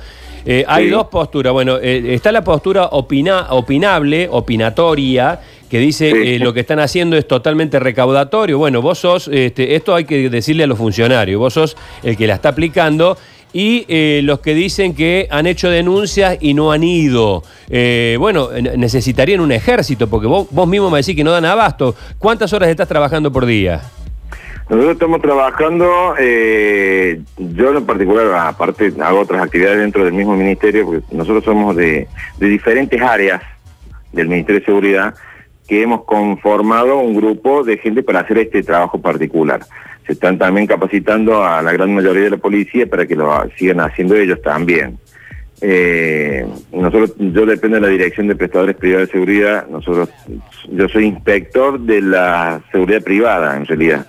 eh, 0.50 0.64
hay 0.66 0.86
Sí. 0.86 0.92
dos 0.92 1.08
posturas. 1.08 1.52
Bueno, 1.52 1.76
eh, 1.82 2.14
está 2.14 2.32
la 2.32 2.42
postura 2.42 2.86
opina- 2.94 3.48
opinable, 3.50 4.30
opinatoria, 4.32 5.40
que 5.70 5.80
dice 5.80 6.12
Sí. 6.12 6.18
eh, 6.36 6.40
lo 6.40 6.54
que 6.54 6.62
están 6.62 6.80
haciendo 6.80 7.18
es 7.18 7.28
totalmente 7.28 7.80
recaudatorio. 7.80 8.58
Bueno, 8.58 8.82
vos 8.82 9.00
sos, 9.00 9.28
este, 9.28 9.76
esto 9.76 9.94
hay 9.94 10.06
que 10.06 10.30
decirle 10.30 10.64
a 10.64 10.68
los 10.68 10.78
funcionarios, 10.78 11.38
vos 11.40 11.54
sos 11.54 11.76
el 12.04 12.16
que 12.16 12.28
la 12.28 12.36
está 12.36 12.50
aplicando. 12.50 13.18
Y 13.54 13.86
eh, 13.88 14.22
los 14.24 14.39
que 14.39 14.54
dicen 14.54 14.94
que 14.94 15.27
han 15.32 15.48
hecho 15.48 15.70
denuncias 15.70 16.38
y 16.42 16.54
no 16.54 16.72
han 16.72 16.84
ido. 16.84 17.44
Eh, 17.70 18.18
bueno, 18.20 18.50
ne- 18.51 18.77
necesitarían 18.77 19.39
un 19.39 19.51
ejército, 19.51 20.08
porque 20.08 20.27
vos, 20.27 20.48
vos 20.51 20.68
mismo 20.68 20.89
me 20.89 20.98
decís 21.00 21.16
que 21.16 21.24
no 21.24 21.32
dan 21.32 21.46
abasto. 21.46 21.96
¿Cuántas 22.20 22.51
horas 22.54 22.70
estás 22.70 22.88
trabajando 22.88 23.32
por 23.32 23.46
día? 23.46 23.82
Nosotros 24.70 24.94
estamos 24.94 25.22
trabajando, 25.22 26.16
eh, 26.20 27.22
yo 27.38 27.77
en 27.77 27.86
particular, 27.86 28.27
aparte 28.36 28.92
hago 29.01 29.22
otras 29.22 29.42
actividades 29.42 29.80
dentro 29.80 30.04
del 30.04 30.12
mismo 30.13 30.36
ministerio, 30.36 30.86
porque 30.86 31.04
nosotros 31.12 31.46
somos 31.46 31.74
de 31.75 32.06
diferentes 32.38 33.01
áreas 33.01 33.42
del 34.12 34.27
Ministerio 34.27 34.60
de 34.60 34.66
Seguridad 34.66 35.16
que 35.68 35.82
hemos 35.82 36.06
conformado 36.06 36.98
un 37.00 37.16
grupo 37.16 37.64
de 37.64 37.78
gente 37.78 38.02
para 38.04 38.22
hacer 38.22 38.38
este 38.40 38.64
trabajo 38.64 39.00
particular. 39.00 39.62
Se 40.06 40.14
están 40.14 40.38
también 40.38 40.66
capacitando 40.68 41.44
a 41.44 41.62
la 41.62 41.74
gran 41.74 41.94
mayoría 41.94 42.24
de 42.24 42.30
la 42.32 42.38
policía 42.38 42.88
para 42.88 43.06
que 43.06 43.16
lo 43.16 43.30
sigan 43.58 43.82
haciendo 43.82 44.16
ellos 44.16 44.42
también. 44.42 44.98
Eh, 45.60 46.46
nosotros, 46.72 47.16
yo 47.18 47.46
dependo 47.46 47.76
de 47.76 47.82
la 47.82 47.88
Dirección 47.88 48.28
de 48.28 48.36
Prestadores 48.36 48.76
Privados 48.76 49.08
de 49.08 49.12
Seguridad. 49.12 49.68
Nosotros, 49.68 50.10
yo 50.72 50.88
soy 50.88 51.06
inspector 51.06 51.80
de 51.80 52.02
la 52.02 52.62
seguridad 52.72 53.02
privada, 53.02 53.58
en 53.58 53.66
realidad. 53.66 54.08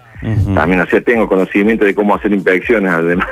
También, 0.55 0.81
o 0.81 0.87
sea, 0.87 1.01
tengo 1.01 1.29
conocimiento 1.29 1.85
de 1.85 1.95
cómo 1.95 2.15
hacer 2.15 2.33
inspecciones, 2.33 2.93
además. 2.93 3.29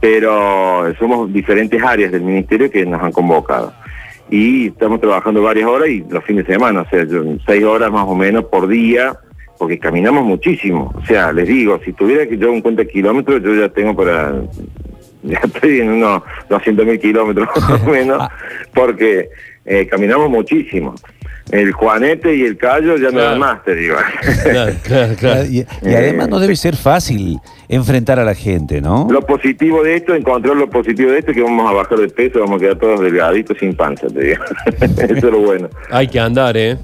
Pero 0.00 0.94
somos 0.98 1.32
diferentes 1.32 1.82
áreas 1.82 2.12
del 2.12 2.22
ministerio 2.22 2.70
que 2.70 2.84
nos 2.86 3.02
han 3.02 3.12
convocado. 3.12 3.72
Y 4.28 4.68
estamos 4.68 5.00
trabajando 5.00 5.42
varias 5.42 5.68
horas 5.68 5.88
y 5.88 6.04
los 6.08 6.24
fines 6.24 6.46
de 6.46 6.54
semana, 6.54 6.82
o 6.82 6.88
sea, 6.88 7.06
seis 7.46 7.64
horas 7.64 7.92
más 7.92 8.04
o 8.06 8.14
menos 8.14 8.44
por 8.46 8.66
día, 8.66 9.16
porque 9.58 9.78
caminamos 9.78 10.24
muchísimo. 10.24 10.92
O 10.96 11.04
sea, 11.06 11.32
les 11.32 11.46
digo, 11.46 11.80
si 11.84 11.92
tuviera 11.92 12.26
que 12.26 12.36
yo 12.36 12.50
un 12.50 12.60
cuenta 12.60 12.82
de 12.82 12.88
kilómetros, 12.88 13.42
yo 13.42 13.54
ya 13.54 13.68
tengo 13.68 13.94
para 13.94 14.34
ya 15.22 15.40
estoy 15.42 15.80
en 15.80 15.90
unos 15.90 16.22
200 16.48 16.86
mil 16.86 17.00
kilómetros 17.00 17.48
más 17.68 17.82
o 17.82 17.90
menos, 17.90 18.28
porque 18.74 19.28
eh, 19.64 19.86
caminamos 19.86 20.30
muchísimo. 20.30 20.94
El 21.52 21.70
Juanete 21.72 22.34
y 22.34 22.42
el 22.42 22.56
Cayo 22.56 22.96
ya 22.96 23.04
no 23.06 23.10
Claro. 23.12 23.30
dan 23.30 23.38
más, 23.38 23.64
te 23.64 23.74
digo. 23.76 23.96
Claro, 24.42 24.72
claro, 24.82 25.14
claro. 25.18 25.44
Y, 25.44 25.64
y 25.82 25.94
además 25.94 26.28
no 26.28 26.40
debe 26.40 26.56
ser 26.56 26.76
fácil 26.76 27.38
enfrentar 27.68 28.18
a 28.18 28.24
la 28.24 28.34
gente, 28.34 28.80
¿no? 28.80 29.06
Lo 29.10 29.22
positivo 29.22 29.82
de 29.82 29.96
esto, 29.96 30.14
encontrar 30.14 30.56
lo 30.56 30.68
positivo 30.68 31.10
de 31.12 31.18
esto, 31.20 31.30
es 31.30 31.36
que 31.36 31.42
vamos 31.42 31.68
a 31.70 31.74
bajar 31.74 31.98
de 31.98 32.08
peso, 32.08 32.40
vamos 32.40 32.56
a 32.56 32.60
quedar 32.64 32.76
todos 32.78 33.00
delgaditos 33.00 33.56
sin 33.58 33.74
panza, 33.76 34.08
te 34.08 34.20
digo. 34.20 34.42
Eso 34.80 35.14
es 35.14 35.22
lo 35.22 35.38
bueno. 35.40 35.68
Hay 35.90 36.08
que 36.08 36.18
andar, 36.18 36.56
¿eh? 36.56 36.76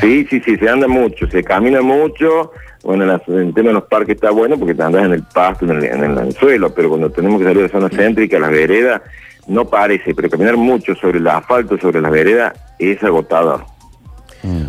Sí, 0.00 0.26
sí, 0.28 0.40
sí, 0.44 0.56
se 0.56 0.68
anda 0.68 0.86
mucho, 0.86 1.26
se 1.30 1.42
camina 1.42 1.80
mucho. 1.80 2.52
Bueno, 2.82 3.02
en 3.04 3.08
las- 3.10 3.28
el 3.28 3.52
tema 3.52 3.68
de 3.68 3.74
los 3.74 3.84
parques 3.84 4.14
está 4.14 4.30
bueno 4.30 4.56
porque 4.58 4.74
te 4.74 4.82
andas 4.82 5.04
en 5.04 5.12
el 5.12 5.22
pasto, 5.22 5.66
en 5.66 5.72
el, 5.72 5.84
en 5.84 6.04
el- 6.04 6.18
en 6.18 6.26
el 6.28 6.32
suelo, 6.34 6.72
pero 6.74 6.88
cuando 6.88 7.10
tenemos 7.10 7.38
que 7.38 7.44
salir 7.46 7.62
de 7.62 7.68
zona 7.68 7.88
céntrica, 7.90 8.38
las 8.38 8.50
veredas, 8.50 9.02
no 9.46 9.64
parece, 9.64 10.14
pero 10.14 10.28
caminar 10.30 10.56
mucho 10.56 10.94
sobre 10.94 11.18
el 11.18 11.26
asfalto, 11.28 11.78
sobre 11.78 12.00
las 12.00 12.10
veredas, 12.12 12.52
es 12.78 13.02
agotador. 13.02 13.64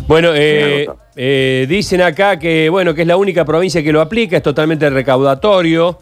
Bueno, 0.06 0.30
eh, 0.34 0.86
eh, 1.16 1.66
dicen 1.68 2.02
acá 2.02 2.38
que 2.38 2.68
bueno 2.68 2.94
que 2.94 3.02
es 3.02 3.06
la 3.08 3.16
única 3.16 3.44
provincia 3.44 3.82
que 3.82 3.92
lo 3.92 4.00
aplica, 4.02 4.36
es 4.36 4.42
totalmente 4.42 4.88
recaudatorio. 4.90 5.98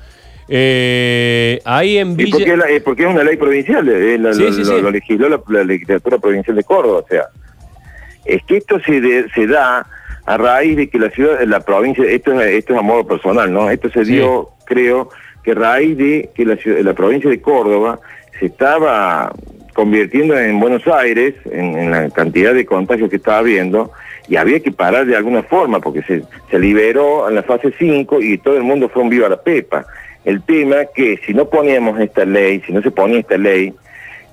Eh, 0.49 1.61
ahí 1.65 1.99
en 1.99 2.13
¿Y 2.13 2.15
Villa... 2.25 2.33
por 2.39 2.45
qué, 2.45 2.57
la- 2.57 2.69
eh, 2.71 2.81
porque 2.81 3.03
es 3.05 3.09
una 3.09 3.23
ley 3.23 3.37
provincial? 3.37 3.89
eh, 3.89 4.19
la- 4.19 4.35
Sí, 4.35 4.43
lo, 4.43 4.53
sí, 4.53 4.59
lo- 4.65 4.77
sí. 4.77 4.83
lo 4.83 4.91
legisló 4.91 5.29
la, 5.29 5.41
la 5.49 5.63
legislatura 5.65 6.19
provincial 6.19 6.57
de 6.57 6.65
Córdoba. 6.65 6.99
O 6.99 7.07
sea, 7.09 7.27
es 8.25 8.43
que 8.45 8.57
esto 8.57 8.81
se, 8.85 9.01
de- 9.01 9.27
se 9.33 9.47
da 9.47 9.87
a 10.27 10.37
raíz 10.37 10.77
de 10.77 10.89
que 10.91 10.99
la 10.99 11.11
ciudad, 11.11 11.41
la 11.47 11.61
provincia, 11.61 12.05
esto 12.05 12.41
es, 12.41 12.49
esto 12.59 12.73
es 12.75 12.79
a 12.81 12.83
modo 12.83 13.07
personal, 13.07 13.53
¿no? 13.53 13.71
Esto 13.71 13.89
se 13.91 14.05
dio, 14.05 14.49
creo, 14.65 15.11
que 15.45 15.53
a 15.53 15.55
raíz 15.55 15.97
de 15.97 16.31
que 16.35 16.45
la, 16.45 16.57
ciudad- 16.57 16.81
la 16.81 16.95
provincia 16.95 17.31
de 17.31 17.41
Córdoba 17.41 18.01
se 18.39 18.47
estaba 18.47 19.33
convirtiendo 19.75 20.39
en 20.39 20.61
Buenos 20.61 20.87
Aires, 20.87 21.35
en, 21.51 21.91
la 21.91 22.11
cantidad 22.11 22.55
de 22.55 22.67
contagios 22.67 23.11
que 23.11 23.17
estaba 23.17 23.39
habiendo, 23.39 23.93
y 24.29 24.37
había 24.37 24.61
que 24.61 24.71
parar 24.71 25.07
de 25.07 25.17
alguna 25.17 25.43
forma, 25.43 25.81
porque 25.81 26.03
se, 26.03 26.23
se 26.51 26.59
liberó 26.59 27.29
en 27.29 27.35
la 27.35 27.43
fase 27.43 27.73
5 27.79 28.21
y 28.21 28.39
todo 28.39 28.57
el 28.57 28.63
mundo 28.63 28.89
fue 28.89 29.03
un 29.03 29.09
viva 29.09 29.29
la 29.29 29.41
pepa. 29.41 29.87
El 30.25 30.43
tema 30.43 30.77
que 30.95 31.19
si 31.27 31.33
no 31.33 31.49
poníamos 31.49 31.99
esta 31.99 32.25
ley, 32.25 32.63
si 32.67 32.73
no 32.73 32.83
se 32.83 32.91
ponía 32.91 33.21
esta 33.21 33.39
ley, 33.39 33.73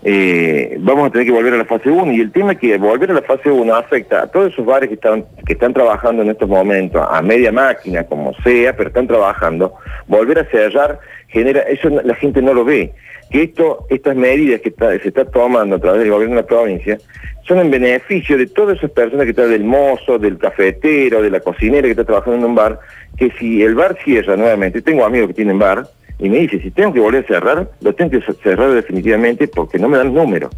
eh, 0.04 0.78
vamos 0.80 1.08
a 1.08 1.12
tener 1.12 1.26
que 1.26 1.34
volver 1.34 1.54
a 1.54 1.58
la 1.58 1.66
fase 1.66 1.90
1. 1.90 2.14
Y 2.14 2.22
el 2.22 2.32
tema 2.32 2.54
es 2.54 2.60
que 2.60 2.78
volver 2.78 3.12
a 3.12 3.16
la 3.16 3.22
fase 3.22 3.50
1 3.50 3.76
afecta 3.76 4.24
a 4.24 4.28
todos 4.28 4.54
esos 4.54 4.66
bares 4.66 4.90
que 4.90 4.96
están, 4.96 5.26
que 5.46 5.54
están 5.54 5.74
trabajando 5.74 6.22
en 6.22 6.30
estos 6.30 6.48
momentos, 6.48 7.06
a 7.10 7.22
media 7.22 7.52
máquina, 7.52 8.04
como 8.04 8.34
sea, 8.44 8.76
pero 8.76 8.90
están 8.90 9.08
trabajando. 9.08 9.74
Volver 10.08 10.40
a 10.40 10.46
cerrar 10.46 11.00
genera, 11.28 11.62
eso 11.62 11.90
la 11.90 12.16
gente 12.16 12.42
no 12.42 12.54
lo 12.54 12.64
ve. 12.64 12.94
Que 13.30 13.44
esto, 13.44 13.86
estas 13.90 14.16
medidas 14.16 14.62
que 14.62 14.74
se 15.02 15.08
está 15.08 15.26
tomando 15.26 15.76
a 15.76 15.80
través 15.80 16.02
del 16.02 16.12
gobierno 16.12 16.36
de 16.36 16.42
la 16.42 16.48
provincia 16.48 16.98
son 17.46 17.60
en 17.60 17.72
beneficio 17.72 18.38
de 18.38 18.48
todas 18.48 18.78
esas 18.78 18.92
personas 18.92 19.26
que 19.26 19.32
están 19.32 19.50
del 19.50 19.64
mozo, 19.64 20.18
del 20.20 20.38
cafetero, 20.38 21.22
de 21.22 21.30
la 21.30 21.40
cocinera 21.40 21.84
que 21.84 21.92
está 21.92 22.04
trabajando 22.04 22.40
en 22.40 22.46
un 22.46 22.56
bar, 22.56 22.80
que 23.18 23.32
si 23.40 23.64
el 23.64 23.76
bar 23.76 23.98
cierra 24.04 24.36
nuevamente, 24.36 24.82
tengo 24.82 25.06
amigos 25.06 25.30
que 25.30 25.34
tienen 25.34 25.58
bar, 25.58 25.88
y 26.20 26.30
me 26.30 26.40
dice, 26.40 26.60
si 26.60 26.72
tengo 26.72 26.94
que 26.94 27.00
volver 27.00 27.24
a 27.24 27.28
cerrar, 27.28 27.70
lo 27.82 27.94
tengo 27.94 28.12
que 28.12 28.34
cerrar 28.44 28.72
definitivamente 28.72 29.48
porque 29.48 29.78
no 29.78 29.88
me 29.88 29.98
dan 29.98 30.14
número. 30.14 30.50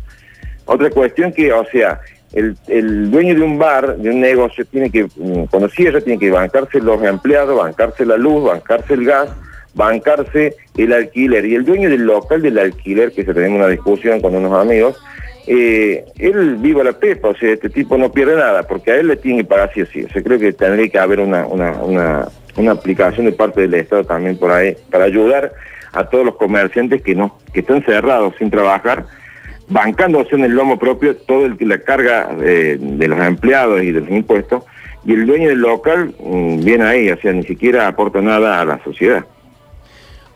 Otra 0.65 0.89
cuestión 0.89 1.33
que, 1.33 1.51
o 1.51 1.65
sea, 1.65 1.99
el, 2.33 2.55
el 2.67 3.11
dueño 3.11 3.35
de 3.35 3.41
un 3.41 3.57
bar, 3.57 3.97
de 3.97 4.09
un 4.09 4.21
negocio, 4.21 4.65
tiene 4.65 4.89
que, 4.89 5.05
mm, 5.15 5.45
cuando 5.49 5.67
cierra, 5.69 5.99
tiene 5.99 6.19
que 6.19 6.31
bancarse 6.31 6.79
los 6.79 7.01
empleados, 7.03 7.57
bancarse 7.57 8.05
la 8.05 8.17
luz, 8.17 8.45
bancarse 8.45 8.93
el 8.93 9.05
gas, 9.05 9.29
bancarse 9.73 10.55
el 10.77 10.93
alquiler. 10.93 11.45
Y 11.45 11.55
el 11.55 11.65
dueño 11.65 11.89
del 11.89 12.03
local 12.03 12.41
del 12.41 12.59
alquiler, 12.59 13.11
que 13.11 13.25
se 13.25 13.33
tenemos 13.33 13.59
una 13.59 13.67
discusión 13.67 14.21
con 14.21 14.35
unos 14.35 14.53
amigos, 14.53 14.97
eh, 15.51 16.05
él 16.19 16.57
viva 16.57 16.83
la 16.83 16.93
pepa, 16.93 17.29
o 17.29 17.35
sea, 17.35 17.51
este 17.51 17.71
tipo 17.71 17.97
no 17.97 18.11
pierde 18.11 18.35
nada, 18.35 18.61
porque 18.67 18.91
a 18.91 18.97
él 18.97 19.07
le 19.07 19.15
tiene 19.15 19.39
que 19.39 19.45
pagar 19.45 19.71
sí 19.73 19.81
o 19.81 19.85
sí. 19.87 20.03
O 20.03 20.09
sea, 20.09 20.21
creo 20.21 20.37
que 20.37 20.53
tendría 20.53 20.87
que 20.89 20.99
haber 20.99 21.19
una, 21.21 21.47
una, 21.47 21.71
una, 21.71 22.27
una 22.55 22.71
aplicación 22.71 23.25
de 23.25 23.31
parte 23.31 23.61
del 23.61 23.73
Estado 23.73 24.03
también 24.03 24.37
por 24.37 24.51
ahí, 24.51 24.75
para 24.91 25.05
ayudar 25.05 25.51
a 25.91 26.03
todos 26.03 26.23
los 26.23 26.35
comerciantes 26.35 27.01
que 27.01 27.15
no, 27.15 27.39
que 27.51 27.61
están 27.61 27.83
cerrados 27.83 28.35
sin 28.37 28.51
trabajar, 28.51 29.05
bancándose 29.69 30.35
en 30.35 30.43
el 30.43 30.51
lomo 30.51 30.77
propio 30.77 31.15
toda 31.15 31.49
la 31.59 31.79
carga 31.79 32.29
eh, 32.43 32.77
de 32.79 33.07
los 33.07 33.19
empleados 33.19 33.81
y 33.81 33.91
de 33.91 34.01
los 34.01 34.09
impuestos, 34.11 34.63
y 35.03 35.13
el 35.13 35.25
dueño 35.25 35.49
del 35.49 35.61
local 35.61 36.13
mm, 36.23 36.63
viene 36.63 36.83
ahí, 36.83 37.09
o 37.09 37.17
sea, 37.17 37.33
ni 37.33 37.41
siquiera 37.41 37.87
aporta 37.87 38.21
nada 38.21 38.61
a 38.61 38.65
la 38.65 38.83
sociedad. 38.83 39.25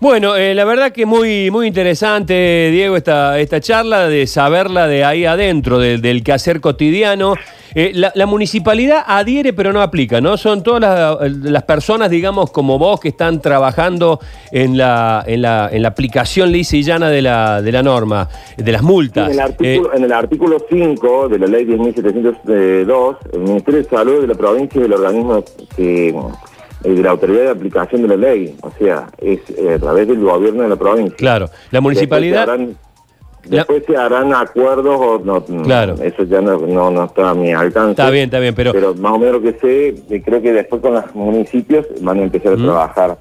Bueno, 0.03 0.35
eh, 0.35 0.53
la 0.53 0.65
verdad 0.65 0.91
que 0.91 1.05
muy, 1.05 1.49
muy 1.49 1.65
interesante, 1.65 2.67
Diego, 2.73 2.97
esta, 2.97 3.39
esta 3.39 3.61
charla, 3.61 4.09
de 4.09 4.27
saberla 4.27 4.85
de 4.85 5.05
ahí 5.05 5.23
adentro, 5.23 5.79
de- 5.79 5.97
del 5.97 6.25
quehacer 6.25 6.59
cotidiano. 6.59 7.35
Eh, 7.73 7.91
la, 7.95 8.11
la 8.13 8.25
municipalidad 8.25 9.01
adhiere 9.07 9.53
pero 9.53 9.71
no 9.71 9.81
aplica, 9.81 10.19
¿no? 10.19 10.35
Son 10.35 10.61
todas 10.61 10.81
las, 10.81 11.31
las 11.43 11.63
personas, 11.63 12.09
digamos, 12.09 12.51
como 12.51 12.77
vos, 12.77 12.99
que 12.99 13.07
están 13.07 13.39
trabajando 13.41 14.19
en 14.51 14.77
la, 14.77 15.23
en 15.25 15.41
la, 15.41 15.69
en 15.71 15.81
la 15.83 15.87
aplicación 15.87 16.51
lisa 16.51 16.75
y 16.75 16.83
llana 16.83 17.09
de 17.09 17.21
la, 17.21 17.61
de 17.61 17.71
la 17.71 17.81
norma, 17.81 18.27
de 18.57 18.71
las 18.73 18.81
multas. 18.81 19.27
En 19.29 19.35
el, 19.35 19.39
artículo, 19.39 19.93
Eh, 19.93 19.95
en 19.97 20.03
el 20.03 20.11
artículo 20.11 20.57
5 20.69 21.29
de 21.29 21.39
la 21.39 21.47
ley 21.47 21.63
10.702, 21.65 23.17
el 23.31 23.39
Ministerio 23.39 23.81
de 23.81 23.89
Salud 23.89 24.19
de 24.19 24.27
la 24.27 24.35
provincia 24.35 24.81
y 24.81 24.83
el 24.83 24.91
organismo 24.93 25.45
que, 25.77 26.13
de 26.83 27.01
la 27.03 27.11
autoridad 27.11 27.43
de 27.43 27.49
aplicación 27.49 28.01
de 28.03 28.07
la 28.09 28.15
ley, 28.17 28.55
o 28.61 28.71
sea, 28.77 29.07
es 29.17 29.39
eh, 29.57 29.73
a 29.75 29.79
través 29.79 30.07
del 30.07 30.19
gobierno 30.19 30.63
de 30.63 30.69
la 30.69 30.75
provincia. 30.75 31.15
claro, 31.17 31.49
la 31.71 31.81
municipalidad... 31.81 32.45
Después 32.47 32.57
se 32.57 32.61
harán, 32.61 32.77
La- 33.49 33.57
después 33.57 33.83
se 33.85 33.97
harán 33.97 34.33
acuerdos 34.33 34.95
o 34.99 35.19
no, 35.23 35.63
Claro. 35.63 35.95
eso 36.01 36.23
ya 36.23 36.41
no, 36.41 36.57
no, 36.59 36.91
no 36.91 37.03
está 37.05 37.29
a 37.29 37.33
mi 37.33 37.51
alcance. 37.53 37.91
Está 37.91 38.09
bien, 38.09 38.25
está 38.25 38.39
bien, 38.39 38.53
pero... 38.55 38.71
Pero 38.71 38.93
más 38.95 39.13
o 39.13 39.19
menos 39.19 39.35
lo 39.35 39.41
que 39.41 39.53
sé, 39.59 39.87
eh, 40.15 40.21
creo 40.23 40.41
que 40.41 40.53
después 40.53 40.81
con 40.81 40.93
los 40.93 41.15
municipios 41.15 41.85
van 42.01 42.19
a 42.19 42.23
empezar 42.23 42.53
a 42.53 42.55
Mm. 42.57 42.63
trabajar 42.63 43.17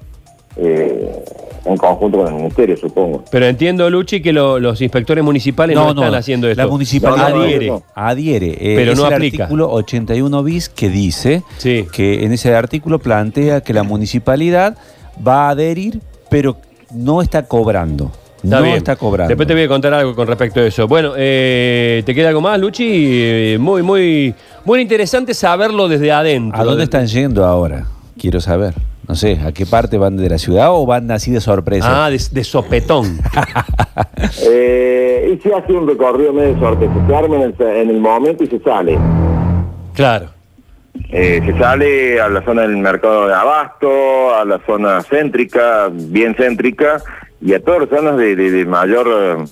eh, 0.57 1.23
en 1.65 1.77
conjunto 1.77 2.17
con 2.17 2.27
el 2.27 2.33
ministerio, 2.33 2.75
supongo. 2.77 3.23
Pero 3.31 3.45
entiendo, 3.45 3.89
Luchi, 3.89 4.21
que 4.21 4.33
lo- 4.33 4.59
los 4.59 4.81
inspectores 4.81 5.23
municipales 5.23 5.75
no, 5.75 5.89
están 5.91 6.13
haciendo 6.13 6.49
esto. 6.49 6.61
La 6.61 6.67
municipalidad 6.69 7.29
No, 7.29 7.35
no, 7.35 7.37
no, 7.37 7.43
adhiere. 7.45 7.67
no. 7.67 7.83
adhiere. 7.95 8.47
eh, 8.59 8.75
Pero 8.75 8.91
es 8.91 8.99
no 8.99 9.07
el 9.07 9.13
aplica. 9.13 9.43
artículo 9.45 9.71
81 9.71 10.43
bis 10.43 10.69
que 10.69 10.89
dice 10.89 11.41
Sí. 11.57 11.85
que 11.91 12.23
en 12.25 12.33
ese 12.33 12.53
artículo 12.53 12.99
plantea 12.99 13.61
que 13.61 13.73
la 13.73 13.83
municipalidad 13.83 14.77
va 15.25 15.47
a 15.47 15.49
adherir, 15.51 16.01
pero 16.29 16.57
no 16.93 17.21
está 17.21 17.43
cobrando. 17.47 18.11
Está 18.43 18.57
no 18.57 18.63
bien. 18.63 18.75
está 18.75 18.97
cobrando. 18.97 19.29
Después 19.29 19.47
te 19.47 19.53
voy 19.53 19.63
a 19.63 19.67
contar 19.69 19.93
algo 19.93 20.13
con 20.15 20.27
respecto 20.27 20.59
a 20.59 20.63
eso. 20.65 20.85
Bueno, 20.85 21.13
eh, 21.15 22.03
¿te 22.05 22.13
queda 22.13 22.27
algo 22.27 22.41
más, 22.41 22.59
Luchi? 22.59 22.85
Eh, 22.89 23.57
muy, 23.57 23.81
muy, 23.81 24.35
muy 24.65 24.81
interesante 24.81 25.33
saberlo 25.33 25.87
desde 25.87 26.11
adentro. 26.11 26.59
¿A 26.59 26.65
dónde 26.65 26.83
están 26.83 27.07
yendo 27.07 27.45
ahora? 27.45 27.85
Quiero 28.17 28.39
saber. 28.41 28.73
No 29.07 29.15
sé, 29.15 29.39
¿a 29.45 29.51
qué 29.51 29.65
parte 29.65 29.97
van 29.97 30.15
de 30.17 30.29
la 30.29 30.37
ciudad 30.37 30.67
o 30.71 30.85
van 30.85 31.11
así 31.11 31.31
de 31.31 31.41
sorpresa? 31.41 32.05
Ah, 32.05 32.09
de, 32.09 32.21
de 32.31 32.43
sopetón. 32.43 33.19
Eh, 34.45 35.33
y 35.37 35.41
se 35.41 35.53
hace 35.53 35.73
un 35.73 35.87
recorrido 35.87 36.33
medio 36.33 36.57
sorteo, 36.59 36.89
se 37.07 37.15
arma 37.15 37.35
en 37.37 37.41
el, 37.43 37.55
en 37.59 37.89
el 37.89 37.99
momento 37.99 38.43
y 38.43 38.47
se 38.47 38.59
sale. 38.59 38.97
claro. 39.93 40.27
Eh, 41.09 41.41
se 41.45 41.57
sale 41.57 42.21
a 42.21 42.29
la 42.29 42.43
zona 42.43 42.61
del 42.63 42.77
mercado 42.77 43.27
de 43.27 43.33
abasto, 43.33 44.35
a 44.35 44.45
la 44.45 44.59
zona 44.65 45.01
céntrica, 45.03 45.89
bien 45.91 46.35
céntrica, 46.35 47.01
y 47.41 47.53
a 47.53 47.63
todas 47.63 47.81
las 47.81 47.89
zonas 47.89 48.17
de, 48.17 48.35
de- 48.35 48.51
de 48.51 48.65
mayor 48.65 49.07
eh, 49.11 49.45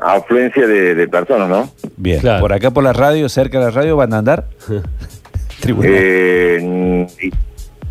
afluencia 0.00 0.66
de, 0.66 0.94
de 0.94 1.08
personas, 1.08 1.48
¿no? 1.48 1.68
Bien, 1.96 2.20
Claro. 2.20 2.40
por 2.40 2.52
acá 2.52 2.70
por 2.70 2.82
la 2.84 2.92
radio, 2.92 3.28
cerca 3.28 3.58
de 3.58 3.64
la 3.66 3.70
radio, 3.70 3.96
van 3.96 4.12
a 4.14 4.18
andar. 4.18 4.44
Tribunal. 5.60 5.90
Eh, 5.92 7.06
y- 7.22 7.30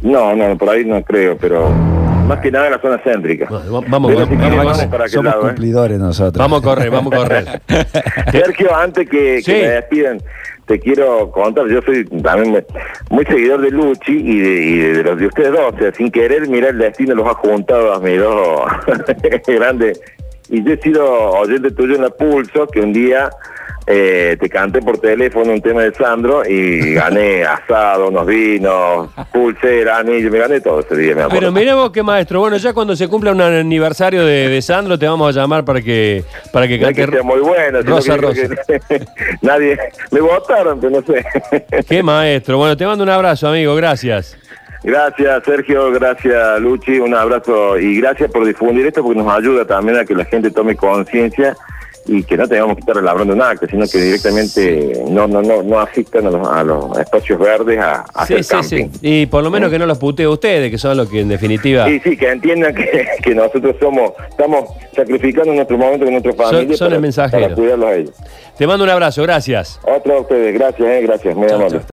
no, 0.02 0.36
no, 0.36 0.58
por 0.58 0.70
ahí 0.70 0.86
no 0.86 1.02
creo, 1.04 1.38
pero 1.38 1.70
más 1.70 2.40
que 2.40 2.52
nada 2.52 2.68
en 2.68 2.72
la 2.74 2.80
zona 2.82 2.98
céntrica. 3.04 3.48
Bueno, 3.50 3.82
vamos, 3.90 4.12
Pero 4.14 4.26
si 4.28 4.36
vamos, 4.36 4.50
vamos, 4.50 4.66
vamos 4.66 4.86
para 4.86 5.04
aquel 5.04 5.10
Somos 5.12 5.26
lado, 5.32 5.42
¿eh? 5.44 5.48
cumplidores 5.48 6.00
nosotros. 6.00 6.38
vamos 6.38 6.62
a 6.62 6.64
correr, 6.64 6.90
vamos 6.90 7.14
a 7.14 7.18
correr. 7.18 7.62
Sergio, 8.32 8.76
antes 8.76 9.10
que, 9.10 9.18
que 9.38 9.42
Sí. 9.42 9.52
me 9.52 9.68
despidan, 9.70 10.22
te 10.66 10.80
quiero 10.80 11.30
contar, 11.32 11.68
yo 11.68 11.82
soy 11.82 12.06
también 12.06 12.66
muy 13.10 13.26
seguidor 13.26 13.62
de 13.62 13.72
Luchi 13.72 14.14
y 14.14 14.40
de, 14.40 14.64
y 14.66 14.78
de 14.78 15.04
los 15.04 15.20
de 15.20 15.26
ustedes 15.28 15.52
dos, 15.52 15.74
o 15.74 15.78
sea, 15.78 15.92
sin 15.94 16.10
querer, 16.12 16.48
mira, 16.48 16.70
el 16.70 16.78
destino 16.78 17.14
los 17.16 17.28
ha 17.28 17.34
juntado 17.34 17.94
a 17.94 18.00
mis 18.00 18.18
dos 18.20 18.62
grandes. 19.48 20.00
Y 20.50 20.64
yo 20.64 20.74
he 20.74 20.78
sido 20.82 21.04
oyente 21.32 21.72
tuyo 21.72 21.96
en 21.96 22.02
la 22.04 22.10
Pulso, 22.10 22.68
que 22.68 22.80
un 22.82 22.92
día 22.94 23.30
eh, 23.88 24.38
te 24.40 24.50
canté 24.50 24.82
por 24.82 25.00
teléfono 25.00 25.52
un 25.54 25.62
tema 25.62 25.82
de 25.84 25.94
Sandro 25.94 26.44
y 26.48 26.94
gané 26.96 27.44
asado, 27.44 28.10
unos 28.10 28.26
vinos, 28.26 29.10
pulsera, 29.34 29.98
anillo, 29.98 30.30
me 30.32 30.40
gané 30.40 30.62
todo 30.62 30.80
ese 30.82 30.96
día, 30.96 31.16
me 31.16 31.22
acuerdo. 31.24 31.40
Pero 31.40 31.52
mirá 31.52 31.76
vos 31.76 31.92
qué 31.92 32.04
maestro. 32.04 32.40
Bueno, 32.40 32.58
ya 32.58 32.74
cuando 32.74 32.96
se 32.96 33.08
cumpla 33.08 33.32
un 33.32 33.42
aniversario 33.42 34.26
de, 34.26 34.50
de 34.50 34.62
Sandro, 34.62 34.98
te 35.00 35.08
vamos 35.08 35.36
a 35.36 35.40
llamar 35.42 35.66
para 35.66 35.82
que, 35.82 36.24
para 36.54 36.68
que 36.68 36.78
No 36.78 36.88
es 36.90 36.96
que 36.96 37.02
cante. 37.02 37.18
sea 37.18 37.24
muy 37.24 37.40
bueno, 37.40 37.82
Rosa, 37.82 38.18
que 38.20 38.50
que 38.88 39.06
nadie 39.42 39.78
me 40.12 40.22
votaron, 40.22 40.80
pero 40.80 41.02
no 41.02 41.02
sé. 41.02 41.26
Qué 41.88 42.04
maestro. 42.04 42.58
Bueno, 42.58 42.78
te 42.78 42.86
mando 42.86 43.04
un 43.04 43.10
abrazo, 43.10 43.48
amigo. 43.48 43.76
Gracias. 43.76 44.38
Gracias, 44.84 45.44
Sergio, 45.46 45.92
gracias, 45.92 46.60
Luchi, 46.60 46.98
un 46.98 47.14
abrazo 47.14 47.78
y 47.78 48.02
gracias 48.02 48.32
por 48.32 48.46
difundir 48.46 48.88
esto 48.88 49.04
porque 49.04 49.20
nos 49.20 49.32
ayuda 49.32 49.64
también 49.64 50.00
a 50.00 50.06
que 50.06 50.16
la 50.16 50.26
gente 50.26 50.50
tome 50.50 50.76
conciencia 50.76 51.56
y 52.06 52.24
que 52.24 52.36
no 52.38 52.48
tengamos 52.48 52.76
que 52.76 52.80
estar 52.82 52.98
elaborando 52.98 53.34
un 53.34 53.42
acta, 53.42 53.68
sino 53.68 53.86
que 53.88 53.98
directamente 54.00 55.04
no 55.10 55.28
no 55.28 55.42
no 55.42 55.62
no 55.64 55.80
asistan 55.80 56.26
a 56.28 56.32
los, 56.32 56.48
a 56.48 56.64
los 56.64 56.98
espacios 56.98 57.38
verdes 57.40 57.80
a, 57.80 58.04
a 58.14 58.26
Sí, 58.26 58.34
hacer 58.36 58.44
sí, 58.44 58.50
camping. 58.50 58.90
sí. 58.94 59.00
Y 59.02 59.26
por 59.28 59.44
lo 59.44 59.52
menos 59.52 59.70
que 59.70 59.78
no 59.80 59.86
los 59.86 59.98
putee 59.98 60.28
ustedes, 60.28 60.72
que 60.72 60.78
son 60.78 60.98
los 60.98 61.10
que 61.10 61.22
en 61.22 61.30
definitiva 61.30 61.86
Sí, 61.88 62.00
sí, 62.04 62.18
que 62.18 62.30
entiendan 62.32 62.74
que, 62.74 63.08
que 63.24 63.36
nosotros 63.36 63.76
somos, 63.80 64.12
estamos 64.30 64.70
sacrificando 64.96 65.54
nuestro 65.54 65.78
momento 65.78 66.06
con 66.06 66.14
nuestra 66.14 66.34
familia 66.34 66.76
son 66.78 66.88
el 66.88 66.92
para, 66.94 67.02
mensajero. 67.02 67.44
para 67.44 67.56
cuidarlos 67.56 67.88
a 67.90 67.96
ellos. 67.96 68.16
Te 68.58 68.68
mando 68.68 68.84
un 68.84 68.90
abrazo, 68.90 69.22
gracias. 69.24 69.80
Otro 69.84 70.18
a 70.18 70.20
ustedes, 70.22 70.54
gracias, 70.54 70.88
eh, 70.88 71.02
gracias, 71.04 71.36
muy 71.36 71.50
amable. 71.52 71.82